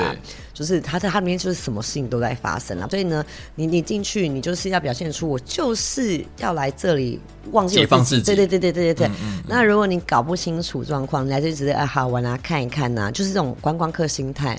[0.63, 2.87] 就是他在他里面就是什么事情都在发生啊。
[2.89, 7.21] 所以呢，你你进去，你就是要表现出我就是要来这里。
[7.51, 9.07] 忘记我自己，对对对对对对对。
[9.09, 14.57] 嗯嗯、那如果你搞不清楚状况，你来这里只是啊好玩啊，看一看呐、啊，就是这种观光客心态。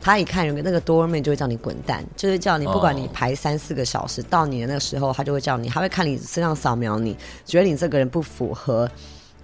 [0.00, 8.90] 他一看有个那个 doorman 就会叫你滚蛋，就是叫你不管你排三四个小时，哦、到你的那个时候，他就会叫你，他会看你身上扫描你，觉得你这个人不符合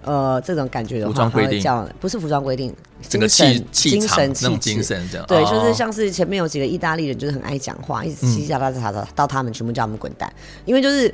[0.03, 2.75] 呃这种感觉的话，他会叫不是服装规定，
[3.07, 5.25] 整个气精神气精神这样。
[5.27, 10.31] 对，就是像是前面有几个意大利人，就是很爱讲话，一直叽叽喳喳喳喳到他们全部叫他们滚蛋，
[10.65, 11.13] 因为就是。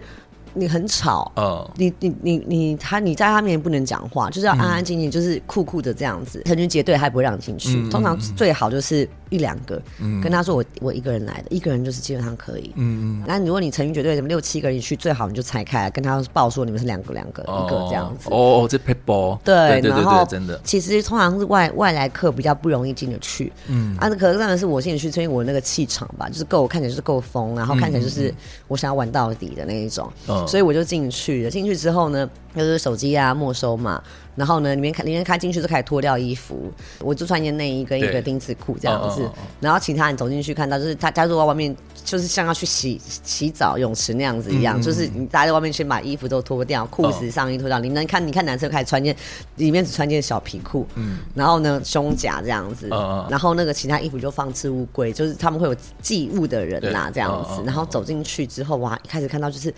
[0.58, 6.42] 你很吵，嗯，你你你你他你在他面前不能讲话，就是要安安静静，就是酷酷的这样子。
[6.46, 9.82] 成群结队他也不会让你进去，通常最好就是一两个，
[10.22, 12.72] 跟他说我我一个人来的，一个人就是基本上可以。
[12.76, 13.24] 嗯嗯。
[13.28, 18.30] 那如果你成群结队什么六七个人去，最好你就拆开，跟他报说你们是两个两个一个这样子。
[18.30, 23.52] 哦哦，这 people 对，然后真的，其实通常是外外来客比较不容易进得去。
[23.68, 28.34] 嗯，啊，可是当然是我进得去，所以我那个气场吧，就是够看起来就是够疯，然后看起来就是
[28.68, 30.10] 我想要玩到底的那一种。
[30.48, 31.50] 所以我就进去了。
[31.50, 34.02] 进去之后呢，就是手机啊没收嘛。
[34.36, 36.72] 然后呢，里面开里面开进去就开始脱掉衣服。
[37.00, 39.28] 我就穿一件内衣跟一个丁字裤这样子。
[39.60, 44.80] 然后其他人走进去看到，就是他他坐在外面，就是像要去洗洗澡泳池那样子一样。
[44.80, 47.80] 嗯、就是你大家在外面先把衣服都脱掉，裤子上衣脱掉。
[47.80, 49.16] 你能看你看男生开始穿件，
[49.56, 50.86] 里面只穿件小皮裤。
[50.94, 51.18] 嗯。
[51.34, 52.90] 然后呢，胸甲这样子。
[52.92, 57.64] 嗯、然后那个其他衣服就放置物柜，就是他们会有寄物的人啦、啊、这样子。
[57.66, 59.74] 然后走进去之后，哇，一开始看到就是。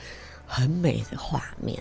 [0.49, 1.77] 很美的画面，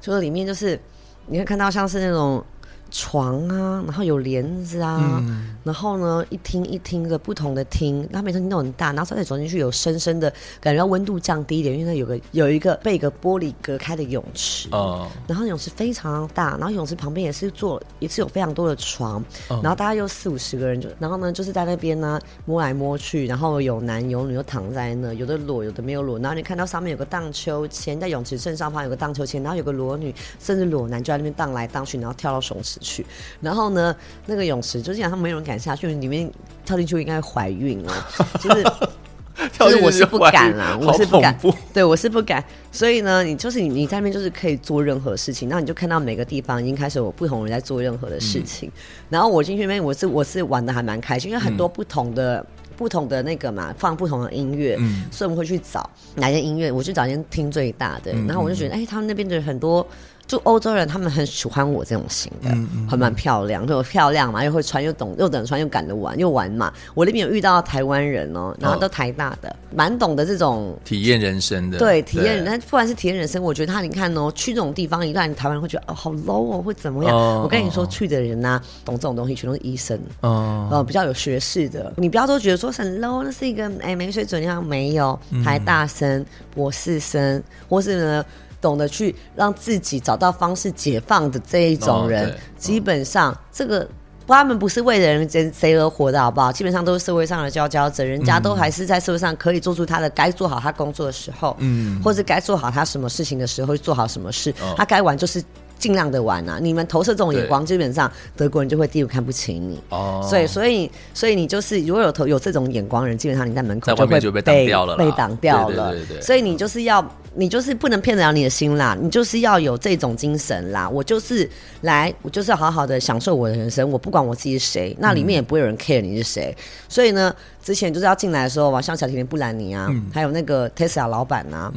[0.00, 0.80] 就是里面就是
[1.26, 2.42] 你会看到像是那种。
[2.90, 32.77] 床啊，然后有帘子啊，嗯、然后呢，一厅一厅的不同的厅，它每层厅都很大，然后再走进去有深深的感觉，温度降低一点，因为那有个有一个被一个玻璃隔开的泳池，哦，然后泳池非常大，然后泳池旁边也是坐，也是有非常多的床，哦、然后大概有四五十个人就，然后呢就是在那边呢摸来摸去，然后有男有女就躺在那，有的裸有的没有裸，然后你看到上面有个荡秋千，在泳池正上方有个荡秋千，然后有个裸女甚至裸男就在那边荡来荡去，然后跳到泳池。
[32.78, 33.04] 去，
[33.40, 33.94] 然后呢，
[34.26, 36.30] 那个泳池就这样，他没有人敢下去，里面
[36.64, 38.06] 跳进去应该怀孕了，
[38.40, 38.62] 就是，
[39.58, 41.38] 就是我是不敢啦，我是不敢，
[41.72, 48.72] 对我是不敢，所以呢，你就是你你在那边就是可以做任何事情，然后你就看到每个地方已经开始有不同人在做任何的事情，嗯、
[49.10, 59.86] 然后我进去那边我是我是玩的还蛮开心，因为很多不同的、嗯、不同的那个嘛，放不同的音乐，嗯、所以我们会去找哪些音乐，我去找一间厅最大的，嗯、然后我就觉得，哎，他们那边的很多。
[60.28, 66.70] 就欧洲人，他们很喜欢我这种型的，嗯嗯、还蛮漂亮，就漂亮嘛，又会穿，又懂，又懂穿，又敢得玩，又玩嘛。
[66.92, 71.78] 我那边有遇到台湾人哦，然后都台大的，蛮、哦、懂得这种体验人生的。
[71.78, 77.16] 对，体验，但不管是体验人生，我觉得他，你看哦，去这种地方，一旦台湾人会觉得哦，好 low 哦，会怎么样？
[77.16, 81.90] 哦、我跟你说，去的人呐、啊，懂这种东西，全都是医生，哦、呃，比较有学识的。
[81.96, 86.22] 你不要都觉得说很 low，那是一个哎没水准，像没有台大生、
[86.54, 88.24] 博士生，或是呢。
[88.60, 93.88] 懂得去让自己找到方式解放的这一种人，基本上这个
[94.26, 96.52] 他们不是为了人间谁而活的好不好？
[96.52, 105.42] 基本上都是社会上的佼佼者，人家都还是在社会上可以做出他的该做好他工作的时候，嗯，或者该做好他什么事情的时候，做好什么事，哦、他该玩就是。
[105.78, 106.58] 尽量的玩啊！
[106.60, 109.80] 你们投射这种眼光，基本上德国人就会第一个看不起你。
[109.90, 115.92] 哦，所以所以所以你就是如果有投有这种眼光人，基本上你在门口就会被挡掉了，被挡掉了。
[115.92, 116.20] 对对对。
[116.20, 120.88] 所以你就是要，你就是不能骗得了你的心啦，你就是要有这种精神啦。
[120.88, 121.48] 我就是
[121.82, 126.56] 来，我就是要好好的享受我的人生，我不管我自己是谁，那里面也不会有人 care 你是谁。
[126.88, 131.72] 所以呢，之前就是要进来的时候，像小甜甜布兰妮啊，还有那个 Tesla 老板啊，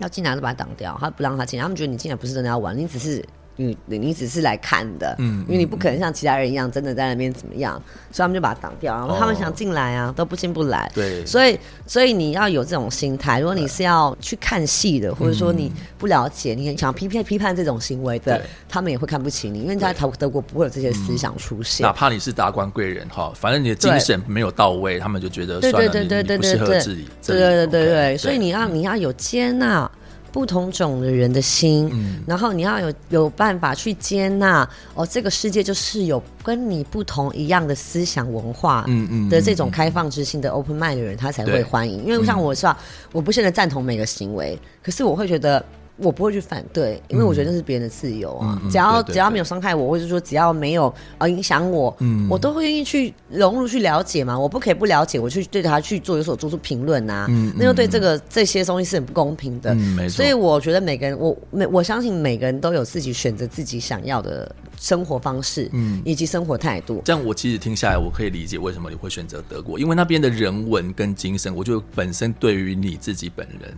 [0.00, 3.24] 要进来就把他挡掉，他不让他进来，他们觉得你进来不是真的要玩，你只是。
[3.56, 29.90] 你你只是来看的，嗯，因为你不可能像其他人一样真的在那边怎么样，所以他们就把它挡掉，然后他们想进来啊，都不进不来，对，所以所以你要有这种心态，如果你是要去看戏的，或者说你不了解，你想批判批判这种行为的，他们也会看不起你，因为在德德国不会有这些思想出现，哪怕你是达官贵人哈，反正你的精神没有到位，他们就觉得算了，对对对对对对，不适合自己，对对对对对，所以你要你要有接纳。
[30.34, 42.04] 不同种的人的心，嗯、然后你要有有办法去接纳哦，这个世界就是有跟你不同一样的思想文化，嗯嗯的这种开放之心的 open mind 的人，他才会欢迎。
[42.04, 45.64] 因为像我是吧，嗯、我不是很赞同每个行为，可是我会觉得。
[45.96, 48.60] 我不会去反对，因为我觉得那是别人的自由啊。
[48.68, 54.36] 只要只要没有伤害我，或者说只要没有呃影响我，嗯，我都会愿意去融入、去了解嘛。
[54.36, 57.26] 我不可以不了解，我去对他去做有所做出评论啊。
[57.28, 59.76] 嗯，那就对这个这些东西是很不公平的。
[60.08, 67.00] 所以我觉得每个人，我每我相信每个人都有自己选择自己想要的生活方式，嗯，以及生活态度。
[67.04, 73.72] 这样我其实听下来，我可以理解为什么你会选择德国，因为那边的人文跟精神，我觉得本身对于你自己本人。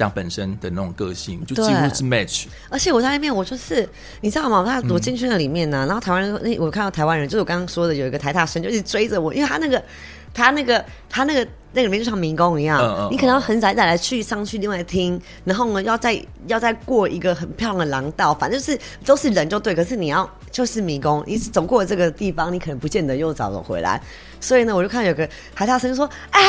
[0.00, 2.46] 像本身的那种个性，就几乎是 match。
[2.70, 3.88] 而且我在那边，我就是
[4.22, 4.64] 你知道吗？
[4.66, 9.82] 他躲进去那里面呢，嗯、然后台湾人，那我看到台湾人，就是我刚刚说的，有一个台大生就一直追着我，因为他那个，
[10.32, 11.46] 他那个，他那个。
[11.72, 19.72] 那里面就像迷宫一样，嗯嗯、你可能要很窄窄的去上去另外听，然后呢，要再要再过一个很漂亮的廊道，反正就是都是人就对。
[19.72, 24.02] 可是你要就是迷宫，你走过了这个地方，你可能不见得又找得回来。
[24.40, 26.40] 所以呢，我就看有个海大生说：“哎，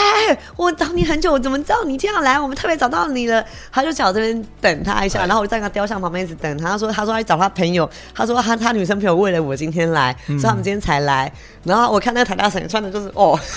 [0.56, 2.40] 我找你很久，我怎么知道你这样来？
[2.40, 6.70] 我们特别找到你了。”他就叫我这边等他一下，然后我就在那雕像旁边一直等他。
[6.70, 11.32] 他说：“他说他去找他朋友，他说他他女生朋友为了我今天来，嗯、所以他们今天才来。”
[11.64, 13.40] 然后我看那个台大生穿的就是哦。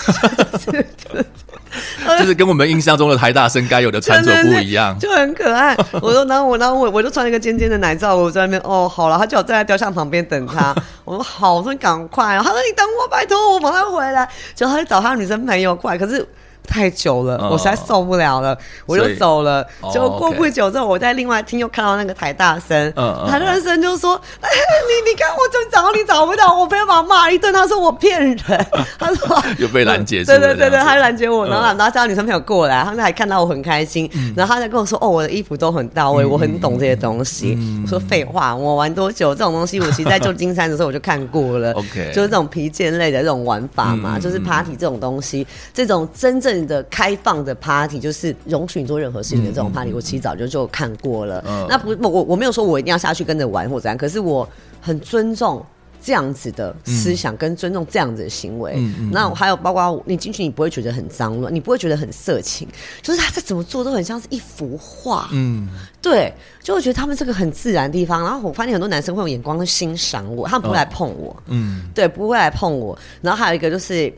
[2.21, 5.77] 就是跟我们印象中的台大生该有的穿着不一样，就很可爱。
[6.01, 8.63] 我说，然后我，然后我，我就穿了一个尖尖的奶罩，我在那边。
[8.65, 10.73] 哦，好了，他叫我站在雕像旁边等他。
[11.05, 12.39] 我说好，我说赶快。
[12.39, 14.29] 他说你等我，拜托我马上回来。
[14.55, 16.25] 就他去找他女生朋友过来，可是。
[16.67, 19.65] 太久了，我实在受不了了，我就走了。
[19.93, 22.93] 结果过不久之后，我在另外厅又看到那个台大生，
[23.29, 28.37] 台大生就说：“哎，你你看，我就找你找不到，我朋友把他骂一顿，他说我骗人。
[28.99, 39.35] ”他说又被拦截，对对对对，他拦截我，然后然后叫女生朋友过来，他们还看到我很开心，然后他就跟我说：“哦，我的衣服都很到位，我很懂这些东西。”我说：“废话，我玩多久？
[39.35, 41.73] 这种东西我其实在旧金山的时候我就看过了。
[41.79, 46.54] OK，就是这种皮件类的这种玩法嘛，就是 party 这种东西，这种真正。
[46.63, 51.43] 的开放的 party 就是容许你做任何事情的这种 party，我其实早就就看过了。
[51.47, 54.49] 嗯、那不，我我没有说我一定要下去跟着玩或怎样，可是我
[54.81, 55.65] 很尊重
[56.03, 58.75] 这样子的思想，跟尊重这样子的行为。
[58.77, 62.69] 嗯、那还有包括你进去，你不会觉得很脏乱，你不会觉得很色情，
[63.01, 65.29] 就是他这怎么做都很像是一幅画。
[65.33, 65.69] 嗯，
[66.03, 68.23] 对，就会觉得他们这个很自然的地方。
[68.23, 71.35] 然后我发现很多男生会用眼光去欣赏我，他们不会来碰我。
[71.47, 72.99] 嗯，对，不会来碰我。
[73.23, 74.13] 然后还有一个就是。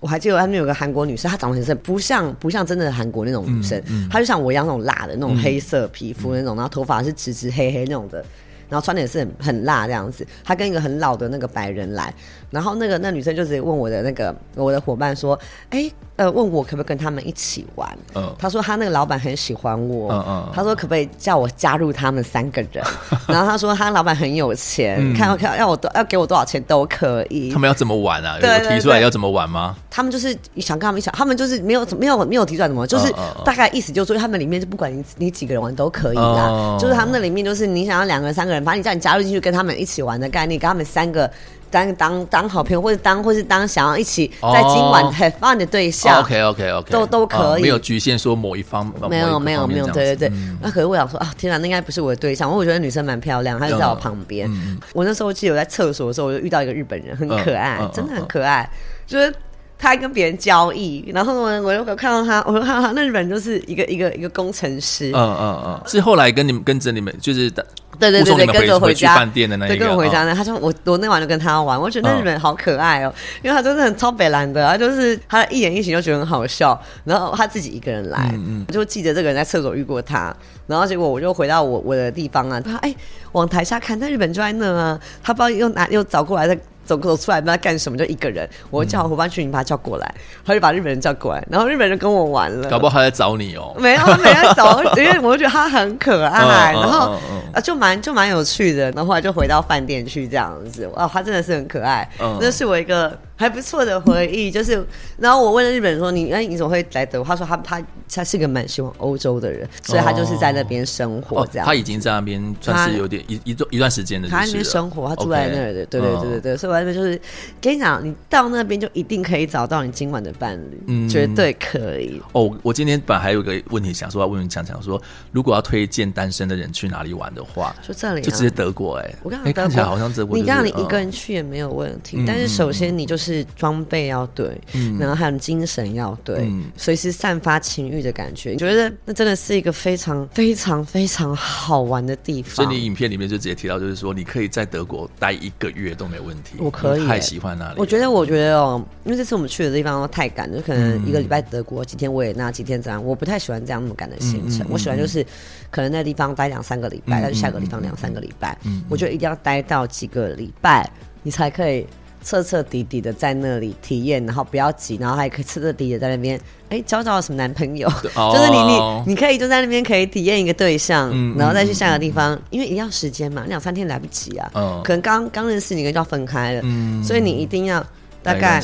[0.00, 8.24] 我还记得他们有个韩国女生，她长得很像，不像不像真的韩国那种女生，她就像我一样那种辣的那种黑色皮肤那种，嗯、然后头发是直直黑黑那种的，
[8.68, 10.26] 然后穿的也是很很辣这样子。
[10.42, 12.12] 她跟一个很老的那个白人来，
[12.50, 15.38] 然后那个那女生就直接问我的那个我的伙伴说
[15.70, 17.88] ：“哎、欸。”呃，问我可不可以跟他们一起玩？
[18.14, 22.84] 嗯，他说他那个老板很喜欢我，嗯嗯，他说可不可以叫我加入他们三个人？
[23.26, 27.50] 然后他说他老板很有钱，看要要我多要给我多少钱都可以。
[27.50, 28.36] 他们要怎么玩啊？
[28.38, 29.74] 有提出来要怎么玩吗？
[29.88, 33.10] 他们就是想跟他们一起，他们就是没有没有没有提出来怎么，就是
[33.42, 41.30] 大概意思就是说他们里面就不管你你几个人玩都可以啦，就是他们那里面就是你想要两个人三个人，反正你叫你加入进去跟他们一起玩的概念，跟他们三个。
[41.70, 50.32] 当当当好朋友，或者当或是当想要一起在今晚 have fun 的对象，OK OK OK，都都可以，没有局限说某一方，没有没有没有，对对对。
[50.60, 52.50] 那可是我想说啊，天哪，那应该不是我的对象。
[52.50, 54.50] 我觉得女生蛮漂亮，她就在我旁边。
[54.92, 58.68] 我那时候记得我在厕所的时候，我就遇到一个日本人，很可爱，真的很可爱。
[59.06, 59.32] 就是
[59.80, 65.10] 他还跟别人交易，然后呢我又看到他， 我说哈哈，那日本人就是一个一个一个工程师。
[65.14, 67.50] 嗯嗯嗯，是后来跟你们跟着你们就是。
[67.98, 70.34] 对对对对，跟着回家，饭店的那个，对，跟我回家呢。
[70.34, 73.12] 他说我我那晚就跟他玩，我觉得那日本人好可爱哦，
[73.42, 76.80] 因为他真的很超北蓝的，他就是他的一言一行就觉得很好笑。
[77.04, 78.32] 然后他自己一个人来，
[78.68, 80.34] 我就记得这个人在厕所遇过他。
[80.66, 82.94] 然后结果我就回到我我的地方啊，他哎
[83.32, 86.56] 往台下看，那日本就在那啊，他不知道又拿又找过来的。
[86.96, 88.48] 走走出来，不知道干什么，就一个人。
[88.70, 92.68] 我叫伙伴去，你把他叫过来，他就把日本人叫过来，然后日本人跟我玩了。
[92.68, 93.74] 搞不好他在找你哦？
[93.78, 97.16] 没有，他没有找，因为我就觉得他很可爱， 然后
[97.52, 98.90] 啊，就蛮就蛮有趣的。
[98.92, 100.86] 然后后来就回到饭店去这样子。
[100.94, 102.08] 哇，他真的是很可爱，
[102.40, 111.64] 那是我一个还不错的回忆， 就是，然后我问了日本人说：“你哎，你怎么会来德国？”他说他：“他他他是个蛮喜欢欧洲的人，所以他就是在那边生活这样。
[111.64, 116.56] 哦哦”他已经在那边算是有点一一段一段时间的，他在那边生活，他住在那儿的，okay, 对对对对对。
[116.58, 117.18] 所以我在那边就是
[117.62, 122.20] 跟你讲，你到那边就一定可以找到你今晚的伴侣，嗯，绝对可以。
[122.32, 125.00] 哦，我今天本来还有一个问题想说要问问强强说，
[125.32, 129.16] 如果要推荐单身的人去哪里玩的话，就这里、啊，就直接德国哎、欸。
[129.22, 133.29] 我刚刚看起来好像这、就是，你让你一个人去也没有问题，嗯、但是首先你就是。
[133.32, 138.50] 是装备要对，嗯，然后还有精神要对，嗯，随时散发情欲的感觉。
[138.50, 142.54] 你觉得那真的是一个非常非常非常好玩的地方。
[142.54, 146.56] 所以你影片里面就直接提到，就是说你可以在德国待一个月都没问题。
[146.58, 147.74] 我可以，太喜欢那里。
[147.78, 153.04] 我觉得，我觉得哦，因为这次我们去的地方都太赶，就可能一个礼拜德国几天维也纳几天这样。
[153.04, 155.24] 我不太喜欢这样那么赶的行程，嗯，我喜欢就是
[155.70, 158.58] 可能那地方待两三个礼拜，再去下个地方两三个礼拜。
[158.64, 160.90] 嗯，我觉得一定要待到几个礼拜，
[161.22, 161.86] 你才可以。
[162.22, 167.88] 彻彻底底的在那里体验，然后不要急，然后还可以彻彻底底的在那边，哎，交到了什么男朋友？
[168.14, 174.50] 哦、就是你你你可以就在那边可以体验一个对象，嗯、然后再去下个地方，嗯、因为一定要时间嘛，两三天来不及啊。
[174.54, 177.84] 嗯、可能刚刚认识你，就要分开了，嗯，所以你一定要
[178.22, 178.62] 大概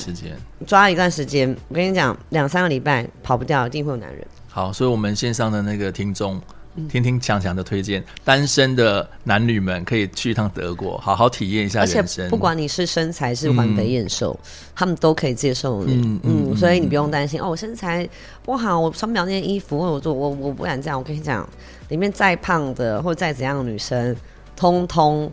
[0.66, 1.54] 抓一段时间。
[1.68, 4.26] 我跟你讲，两三个礼拜跑不掉，一定会有男人。
[4.48, 6.40] 好，所以我们线上的那个听众。
[6.88, 12.28] 听听强强的推荐，单身的男女们可以去一趟德国，好好体验一下人生。
[12.30, 15.94] 不管你是身材是完肥燕瘦，嗯，他们都可以接受你。
[15.94, 18.08] 嗯嗯，嗯，所以你不用担心哦，我身材
[18.44, 20.98] 不好，我穿不了那件衣服，或者我我我不敢这样。
[20.98, 21.48] 我跟你讲，
[21.88, 24.14] 里面再胖的或者再怎样的女生，
[24.54, 25.30] 通通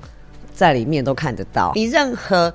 [0.54, 1.72] 在里面都看得到。
[1.76, 2.54] 你任何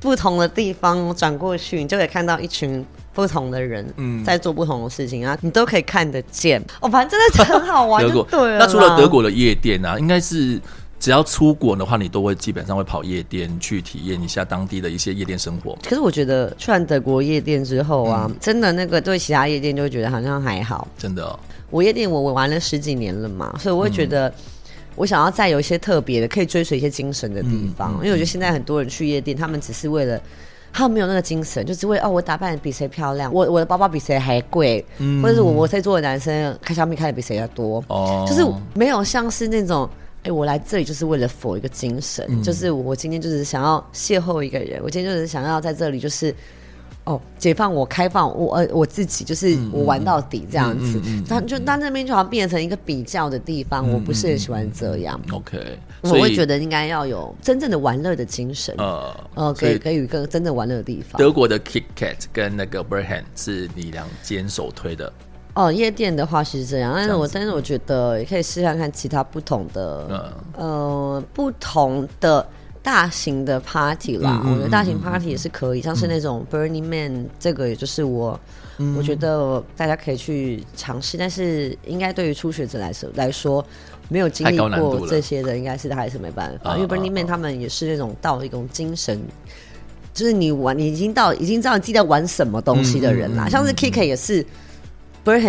[0.00, 2.84] 不同的地方转过去，你就可以看到一群。
[3.18, 3.84] 不同的人
[4.24, 6.64] 在做不同的事情啊，你都可以看得见。
[6.80, 8.00] 哦，反正真的很好玩。
[8.06, 10.60] 德国对，那除了德国的夜店啊，应该是
[11.00, 15.76] 只要出国的话，你都会基本上会跑夜店去体验一下当地的一些夜店生活。
[15.82, 20.86] 可是我觉得去完德国夜店之后啊，嗯、真的那个对其他夜店就会觉得好像还好。
[20.96, 21.36] 真的、哦，
[21.70, 24.32] 我夜店我我玩了十几年了嘛，所以我会觉得
[24.94, 27.94] 我想要再有一些特别的，可以追随一些精神的地方。
[27.94, 30.20] 因为我觉得现在很多人去夜店，他们只是为了。
[30.72, 38.44] 他们没有那个精神，就只会哦，我打扮比谁漂亮，我我的包包比谁还贵，嗯，或者是我我在座的男生开小米开的比谁要多，哦，就是
[38.74, 39.88] 没有像是那种，
[40.18, 46.34] 哎、欸，我来这里就是为了 for 一个精神，嗯，就是我今天就是想要邂逅一个人，我今天就是想要在这里就是。
[47.08, 55.18] 哦，解放我，开放我，呃，我自己就是我玩到底这样子，他、就他那边就好像变成一个比较的地方，嗯、我不是很喜欢这样。
[55.32, 58.74] OK，我会觉得应该要有真正的玩乐的精神。
[58.76, 61.18] 呃呃，给给予一个真正玩乐的地方。
[61.18, 65.10] 德国的 KitKat 跟那个 Berghain 是你两间首推的。
[65.54, 70.06] 哦，夜店的话是这样，但是我但是我觉得也可以试看看其他不同的，
[70.58, 72.46] 嗯、呃，不同的。
[72.88, 78.40] 大型的 party 啦，嗯、我觉得大型 party 也是可以，嗯、像是那种 Burning Man，、嗯、这个也就是我，
[78.78, 83.62] 嗯、我觉得大家可以去尝试，但是应该对于初学者来说来说，
[84.08, 89.20] 没有经历过这些的，应该是他还是没办法，因为 Burning Man 他们也是那种到一种精神，
[90.14, 94.42] 就是你玩，你已经到已经知道你自己在玩什么东西的人啦，嗯、像是 Kiki 也是。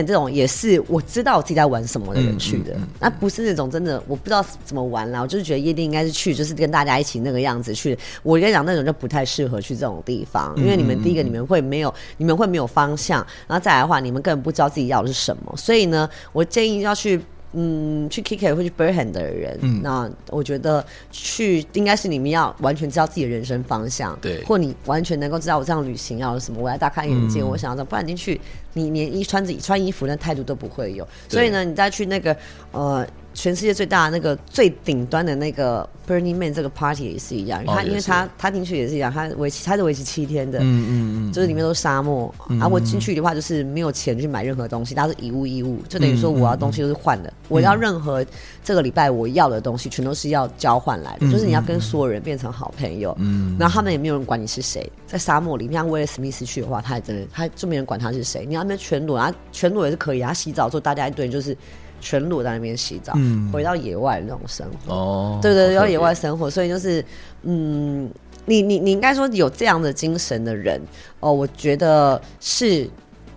[0.05, 5.21] 这种也是我知道我自己在玩什么的人去的，那、嗯嗯嗯啊、不是那种真的我不知道怎么玩啦。
[5.21, 7.97] 我就是觉得夜店应该是去，就是跟大家一起那个样子去。
[8.23, 15.53] 我跟你讲，那种就不太适合去这种地方，因为你们第一个你们会没有，你们会没有方向，然后再来的话，你们根本不知道自己要的是什么。
[15.55, 17.21] 所以呢，我建议要去。
[17.53, 28.39] 嗯，去 kick it 或去 Berghain 的人，嗯，那我觉得去应该是你们要完全知道自己的人生方向，对，或你完全能够知道我这样旅行要什么，我要大开眼界，嗯、我想要这样，不然进去
[28.73, 31.07] 你连一穿着穿衣服那态度都不会有。
[31.27, 32.35] 所以呢，你再去那个
[32.71, 33.07] 呃。
[33.39, 40.91] 全世界最大的那个最顶端的那个 Burning Man 这个 party 也是一样，他、哦、因为他他进去也是一样，他为期他是为期七天的，嗯嗯
[41.29, 48.25] 嗯，就是里面都是沙漠，嗯、啊，我进去的话就是没有钱去买任何东西，它是以物易物，就等于说我要东西都是换的，嗯、我要任何
[48.61, 61.55] 这个礼拜我要的东西全都是要交换来的，嗯、就是你要跟所有人变成好朋友，嗯，然后他们也没有人管你是谁，在沙漠里面，像威尔史密斯去的话，他也真的他就没人管他是谁，你要那边全裸，啊，全裸也是可以啊，他洗澡之后大家一堆就是。
[61.99, 64.93] 全裸在那边洗澡，嗯，回到野外那种生活。
[64.93, 67.03] 哦，对对对，要野外生活，所以就是，
[67.43, 68.09] 嗯，
[68.45, 70.81] 你你你应该说有这样的精神的人，
[71.19, 72.89] 哦，我觉得是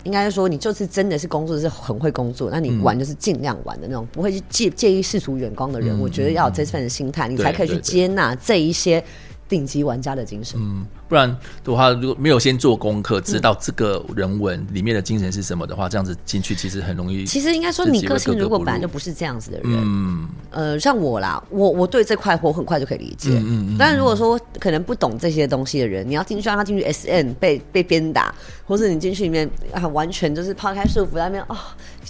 [0.04, 5.96] 应该说你就是真的是工作是很会工作，那你玩就是尽量玩的那种，嗯、不会去介介意世俗眼光的人。
[5.96, 9.02] 嗯、我觉得要有这份心态，嗯、你才可以去接纳这一些。
[9.52, 10.58] 顶级玩家的精神。
[10.58, 11.28] 嗯，不然
[11.62, 17.26] 的话，如果没有先做功课，知道这个人文里面的精神是什么的话，这样子进去其实很容易。
[17.26, 23.28] 其实应该说，你个性如果本来就不是这样子的人，嗯，呃，像我啦，我我对这块我很快就可以理解。
[23.32, 23.76] 嗯嗯，嗯。
[23.78, 28.34] 但是如果说可能不懂这些东西的人，你要进去让他进去 S N 被被鞭打，
[28.64, 31.56] 或者你进去里面啊，完全就是抛开束缚在那边哦。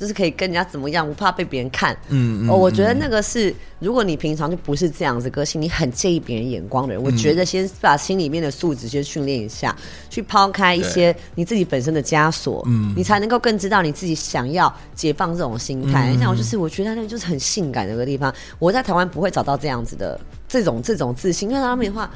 [0.03, 1.97] 就是可以跟人家怎么样，不怕被别人看。
[2.09, 9.77] 嗯，嗯哦，我觉得那个是，如果你平常就不是这样子个性，你很介意别人眼光的人，嗯，我觉得先把心里面的素质先训练一下，
[10.11, 16.13] 去抛开一些你自己本身的枷锁，嗯，你才能够更知道你自己想要解放这种心态。
[16.19, 18.35] 像我就是，我觉得那就是很性感的一个地方。
[18.59, 22.11] 我在台湾不会找到这样子的这种这种自信，因为他们的话。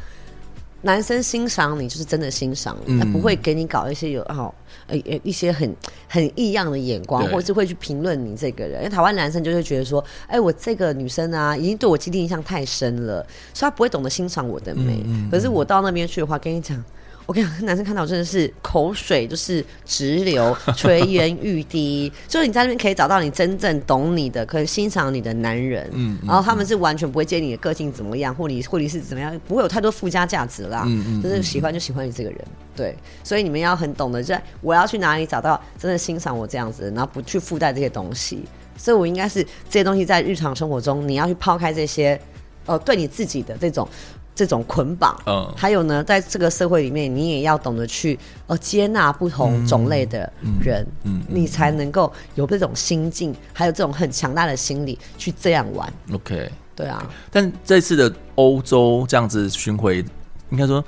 [0.86, 4.54] 男生欣赏你就是真的欣赏你，他、嗯、不会给你搞一些有哦
[4.86, 5.74] 呃呃一些很
[6.08, 8.78] 很异样的眼光，或者是会去评论你这个人。
[8.78, 15.28] 因为台湾男生就会觉得说，哎、欸，我这个女生啊，已经对我既定印象太深了，所以他不会懂得欣赏我的美、嗯。
[15.30, 16.82] 可是我到那边去的话，跟你讲。
[17.26, 22.10] 我跟你讲，男生看到真的是口水就是直流， 垂涎欲滴。
[22.28, 25.90] 就是你在那边可以找到你真正懂你的、可以欣赏你的男人。
[25.92, 30.84] 嗯，然后他们是完全不会介意你的个性怎么样，或你或你是怎么样，不会有太多附加价值啦。
[30.86, 32.38] 嗯嗯，就是喜欢就喜欢你这个人。
[32.76, 38.44] 对，所以你们要很懂得，在我要去哪里找到真的欣赏我这样子，然后不去附带这些东西。
[38.76, 42.20] 所以我应该是这些东西在日常生活中，你要去抛开这些，
[42.66, 43.88] 呃，对你自己的这种。
[44.36, 48.16] 这种捆绑，嗯，还有呢，在这个社会里面，你也要懂得去
[48.46, 50.30] 呃接纳不同种类的
[50.60, 55.90] 人，嗯，嗯，嗯，你才能够有这种心境，还有这种很强大的心理去这样玩。
[56.12, 57.04] OK，对啊。
[57.30, 60.04] 但这次的欧洲这样子巡回，
[60.50, 60.84] 应该说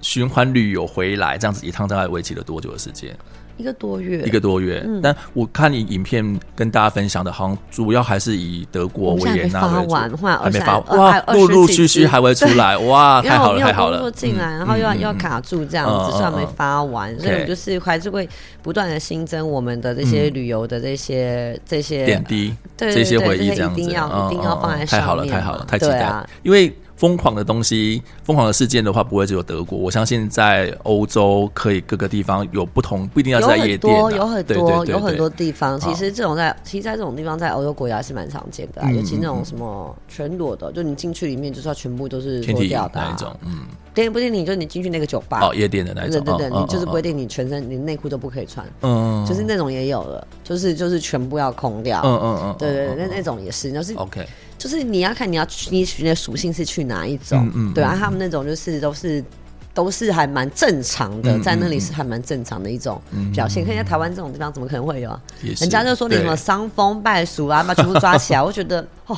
[0.00, 3.14] 循环旅游回来这样子一趟，大概维持了多久的时间？
[3.56, 4.82] 一个多月，一个多月。
[4.86, 13.98] 嗯，但我看你影片跟大家分享的，好像主要还是以德国维也纳为主，还没发完，还没发完，哇，陆陆续续还会 出来，哇，太好了，太好了。
[13.98, 18.28] 工作进来，然后又要、嗯、又要卡住这样子，算、嗯、没发完，嗯、所以我就是还是会
[18.62, 25.00] 不断的新增我们的这些旅游的这些、嗯、这些点滴，对这些回忆，这样子，一定要、嗯、一定要放在上面。
[25.00, 26.72] 太好了，太好了，太期待因为。
[26.96, 29.78] 疯狂的东西，疯狂的事件的话，不会只有德国。
[29.78, 35.78] 我相信在欧洲，可以各个地方有不同，不一定要在夜店，有很多，有很多，地方。
[35.78, 43.36] 其实这种在，其实在这种地方，在欧洲国家是蛮常见的、啊嗯，尤其那种什么全裸的，就你进去里面就是要全部都是脱掉的、啊、那一种。
[43.44, 54.26] 嗯，电不电你就你进去那个酒吧，哦，夜店的那种，对对对，你就是规定你全身你内裤都不可以穿，嗯，就是那种也有了，就是就是全部要空掉，嗯嗯嗯，对对对，那那种也是，就是 OK。
[54.66, 59.24] 就是你要看你要去你选的属性是去哪一种，嗯嗯、对啊，他们那种就是都是
[59.72, 63.00] 都是还蛮正常的、嗯，在那里是还蛮正常的一种
[63.32, 63.64] 表现。
[63.64, 65.22] 看、嗯、在台湾这种地方怎么可能会有啊？
[65.40, 69.16] 人家就说你什么伤风败俗啊，把全部抓起来， 我觉得哦。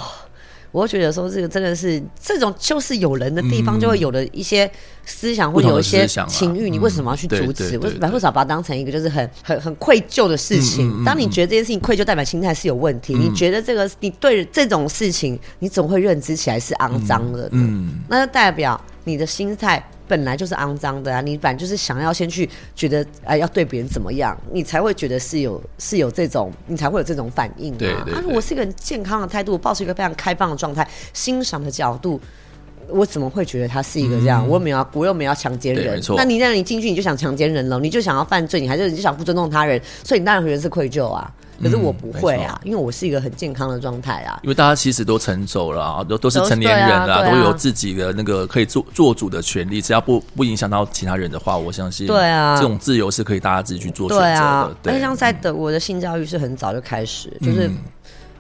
[0.71, 4.71] 我觉得说这个真的是这种就是有人的地方就会有的一些
[5.05, 7.79] 思想，或有一些情欲，你为什么要去阻止？
[7.79, 11.03] 为什么会把它当成一个就是很很很愧疚的事情？
[11.05, 13.15] 当你觉得这件事情愧疚，代表心态是有问题。
[13.15, 19.83] 你觉得这个你对这种事情，你总会认知起来是肮脏的，嗯，那就代表你的心态。
[20.09, 21.21] 本来就是肮脏的啊！
[21.21, 27.79] 你本来就是想要先去觉得哎，要对别人怎么样，你才会觉得是有是有这种，你才会有这种反应啊。
[27.79, 28.15] 对对对。
[28.15, 32.21] 啊，我是一个很健康的态度，抱持一个非常开放的状态，欣赏的角度，
[32.89, 34.45] 我怎么会觉得他是一个这样？
[34.45, 36.01] 嗯、我又没有要，我又没有要强奸人。
[36.17, 41.31] 那你让你进去，你就想强奸人了，你就想要犯罪，你还是你就想不尊重他人，所以你当然觉得是愧疚啊。
[41.61, 44.39] 可是我不会啊，嗯、因为我是一个很健康的状态啊。
[44.45, 49.83] 因为大家其实都成熟了啊，都都是成年人了，都，啊啊、都有自己的那个可以做做主的权利。
[49.83, 54.31] 只要不不影响到其他人的话，我相信对啊，这种自由是可以大家自己去做选择的。
[54.31, 57.69] 对啊，而且像在德国的性教育是很早就开始，嗯、就是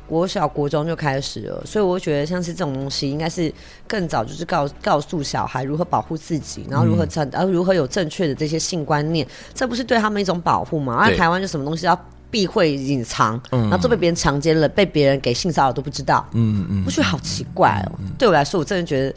[0.08, 3.52] 国小国中就开始了，所以我觉得像是这种东西，应该是
[3.86, 10.94] 更早就是告告诉小孩如何保护自己，然后如何正，然后如何有正确的这些性观念，这不是对他们一种保护吗？
[10.94, 11.98] 而台湾就什么东西要。
[12.30, 16.22] 避讳隐藏，然后都被别人强奸了，被别人给性骚扰都不知道。
[16.34, 17.98] 嗯嗯，我觉得好奇怪哦。
[18.00, 19.14] 嗯、对我来说，我真的觉得，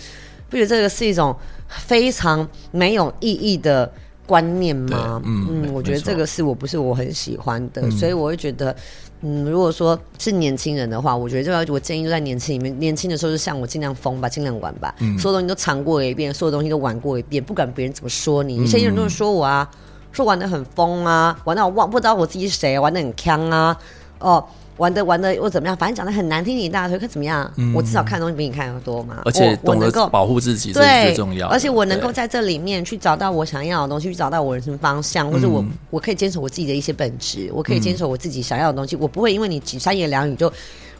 [0.50, 1.36] 不觉得这个是一种
[1.68, 3.92] 非常没有意义的
[4.26, 5.22] 观念吗？
[5.26, 8.76] 嗯嗯，我觉得这个是我不是我很喜欢的，所以我会觉得，
[9.22, 19.70] 嗯，如果说是年轻人的话，我觉得就要我建议就在年轻里面，年轻的时候就像我尽量疯吧，尽量玩吧，嗯、所有东西都尝过一遍，所有东西都玩过一遍，不管别人怎么说你，以前有人都说我啊。
[20.14, 23.78] 说玩的很疯啊，玩到我忘不知道我自己是谁，玩的很锵啊，
[24.20, 24.46] 哦，
[24.82, 25.78] 玩的玩的又怎么样？
[25.78, 27.50] 反正讲的很难听一大堆，可怎么样？
[27.58, 29.22] 嗯、我至少看的东西比你看的多嘛。
[29.26, 31.48] 而且懂得保护自己，这是最重要。
[31.50, 40.52] 而且我能够在这里面去找到我想要的东西，去找到我人生方向，或者我我可以坚守我自己的一些本质，我可以坚守我自己想要的东西，嗯、我不会因为你几三言两语就。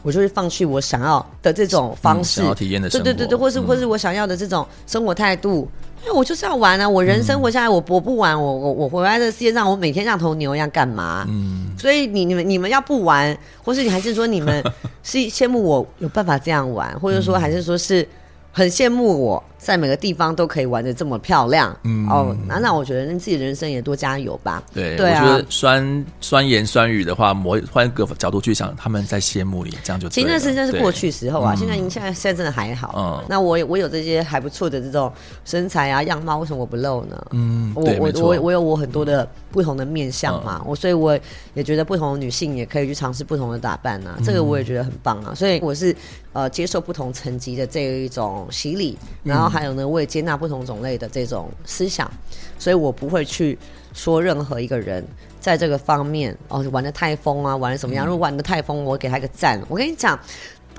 [0.04, 5.68] 我就会放弃我想要的这种方式，嗯、想要体验的生活，对对对对，或是、嗯、或是我想要的这种生活态度。
[6.02, 6.88] 因为我就是要玩啊！
[6.88, 11.24] 我人生活下来，我我不玩，我我我活在这世界上，我每天像头牛一样干嘛？
[11.28, 14.62] 嗯，所以你你们你们要不玩，或是你还是说你们
[15.02, 18.06] 是羡慕我有办法这样玩，或者说还是说是
[18.50, 19.42] 很羡慕我。
[19.62, 24.60] 在每个地方都可以玩的这么漂亮，嗯哦，那那我觉得你自己的人生也多加油吧。
[24.74, 31.54] 对，对啊，我觉得酸酸言酸语的话，我换一个角度去想，他们在羡慕你，这样就其实那是那是过去时候啊。
[31.54, 32.92] 现在您现在现在真的还好。
[32.96, 35.12] 嗯，那我我有这些还不错的这种
[35.44, 37.24] 身材啊样貌，为什么我不露呢？
[37.30, 41.16] 嗯，我我我我有我很多的不同的面相嘛，我所以我
[41.54, 45.32] 也觉得不同的女性也可以去尝试不同的打扮啊，这个我也觉得很棒啊。
[45.36, 45.94] 所以我是
[46.32, 49.51] 呃接受不同层级的这一种洗礼，然后。
[49.52, 52.10] 还有呢，我也接纳不同种类的这种思想，
[52.58, 53.58] 所以我不会去
[53.92, 55.04] 说任何一个人
[55.38, 58.06] 在这个方面哦玩的太疯啊，玩的怎么样？
[58.06, 59.60] 如果玩的太疯，我给他一个赞。
[59.68, 60.18] 我跟你讲，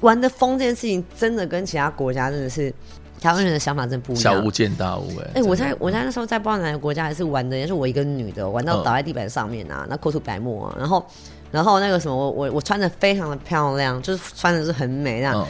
[0.01, 2.73] 玩的疯这件事情，真的跟其他国家真的是
[3.21, 4.35] 台湾人的想法真不一样。
[4.35, 5.31] 小巫见大巫哎！
[5.35, 11.05] 哎，我在我在那时候在不知道哪个国家，还是玩的也是我一个女的，玩到倒在地板上面啊，那口吐白沫啊，然后
[11.51, 15.47] 然后那个什么，我我我穿的非常的漂亮，就是穿的是很美那样。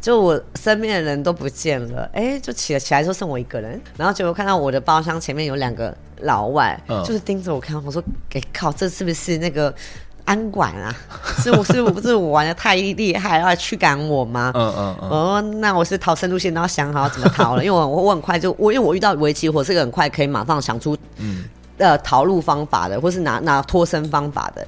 [0.00, 3.80] 就我身边的人都不见了，哎、欸，就起了起来，就剩我一个人。
[3.96, 7.82] 然后结果看到我的包厢前面有两个老外，嗯、就是盯着我看。
[7.84, 9.74] 我说：“给、欸、靠，这是不是那个
[10.24, 10.94] 安管啊？
[11.42, 15.08] 是我是我不是我玩的太厉害，要驱赶我吗？”嗯嗯嗯。
[15.08, 21.44] 哦，那我是逃生路线都要想好怎么逃了， 因为我我很快就我因为我遇到围棋，我是个很快可以马上想出嗯
[21.78, 24.66] 呃逃路方法的，或是拿拿脱身方法的。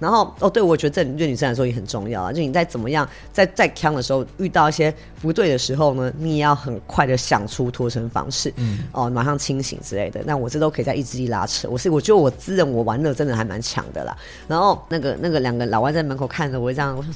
[0.00, 2.32] 然后哦，对，我觉得这对女生来说也很重要啊。
[2.32, 10.20] 就你在怎么样，在在腔的时候遇到一些不对的时候呢，你也要很快的想出脱身方式，嗯，哦，马上清醒之类的。
[10.24, 11.68] 那我这都可以在意志力拉扯。
[11.68, 14.16] 我是我觉得我自认我玩的真的还蛮强的啦。
[14.48, 17.12] 然后那个那个两个老外在门口看着我这样，我说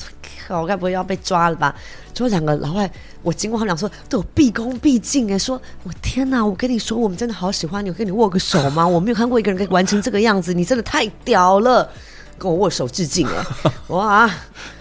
[0.46, 1.74] 靠，我该不会要被抓了吧？
[2.12, 2.88] 就两个老外，
[3.22, 8.86] 我经过他俩说都有毕恭毕敬哎，说我天哪，我跟你说，我们真的好喜欢你，我跟你握个手吗？
[8.86, 11.90] 我没有看过一个人可以完成这个样子，你真的太屌了。
[12.38, 13.44] 跟我握手致敬哎！
[13.88, 14.30] 哇，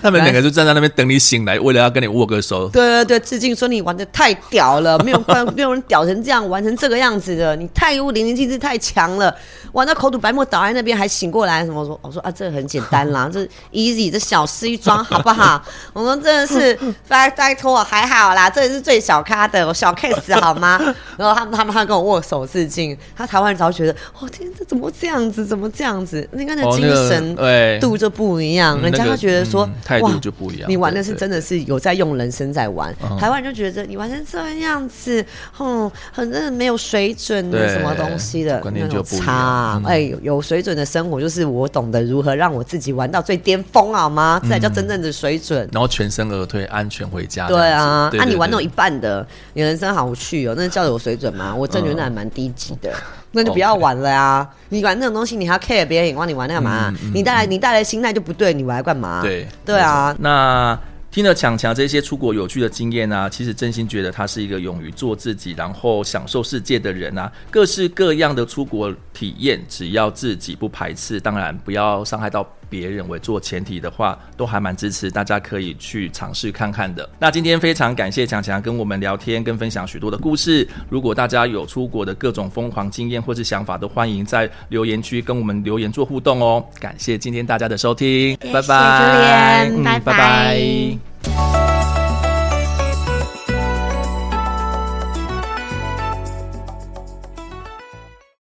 [0.01, 2.67] 他们两个就站在那边等你醒来，为了要跟你握个手。
[2.69, 5.23] 对对对，致敬说你玩的太屌了，没有
[5.55, 9.33] 没有人屌成这样，玩成这个样子的，你太有淋漓尽致，太强了。
[9.71, 11.99] 玩到口吐白沫倒在那边还醒过来，什么说？
[12.03, 15.61] 我说啊，这个很简单啦， 这 easy，这小事一桩，好不好？
[15.93, 16.77] 我说真的是
[17.07, 20.79] 拜拜托，还好啦，这也是最小咖的小 case 好吗？
[21.17, 25.43] 然后他们他们还跟我握手致敬，他台湾人早就觉得，哦天，这怎么这样子？
[25.45, 26.27] 怎么这样子？
[26.31, 27.35] 你看那精神。
[27.35, 27.42] 对，
[27.79, 30.69] 度就不一样，人家就觉得说，态度就不一样。
[30.69, 35.25] 你玩的是真的是有在用人生在玩，台湾人就觉得你玩成这样子，
[35.59, 39.17] 嗯，很真的没有水准的什么东西的，观念就不。
[39.17, 44.39] 差，哎，有水准的生活就是我懂得如何让我自己玩到最巅峰，好吗？
[44.43, 45.67] 这才叫真正的水准。
[45.71, 47.47] 然后全身而退，安全回家。
[47.47, 51.55] 对啊，那你玩到一半的，你人生好无趣哦，那叫有水准吗？
[51.55, 52.93] 我真觉得还蛮低级的。
[53.33, 54.47] 那就不要玩了呀！
[54.69, 56.93] 你玩那种东西，你还要 care 别人眼光，你玩那干嘛？
[57.13, 59.21] 你带来你带来心态就不对，你玩干嘛？
[59.21, 60.15] 对对啊。
[60.19, 60.79] 那
[61.11, 67.31] 听了强强这些出国有趣的经验啊，其实真心觉得他是一个勇于做自己，然后享受世界的人啊。
[67.51, 72.47] 各式各样的出国体验，只要自己不排斥，当然不要伤害到。
[72.73, 77.07] 别人为做前提的话，都还蛮支持，大家可以去尝试看看的。
[77.19, 80.67] 那今天非常感谢强强跟我们聊天，跟分享许多的故事。
[80.89, 86.65] 如果大家有出国的各种疯狂经验或是想法，都欢迎在留言区跟我们留言做互动哦。
[86.79, 91.72] 感谢今天大家的收听，拜拜，拜拜。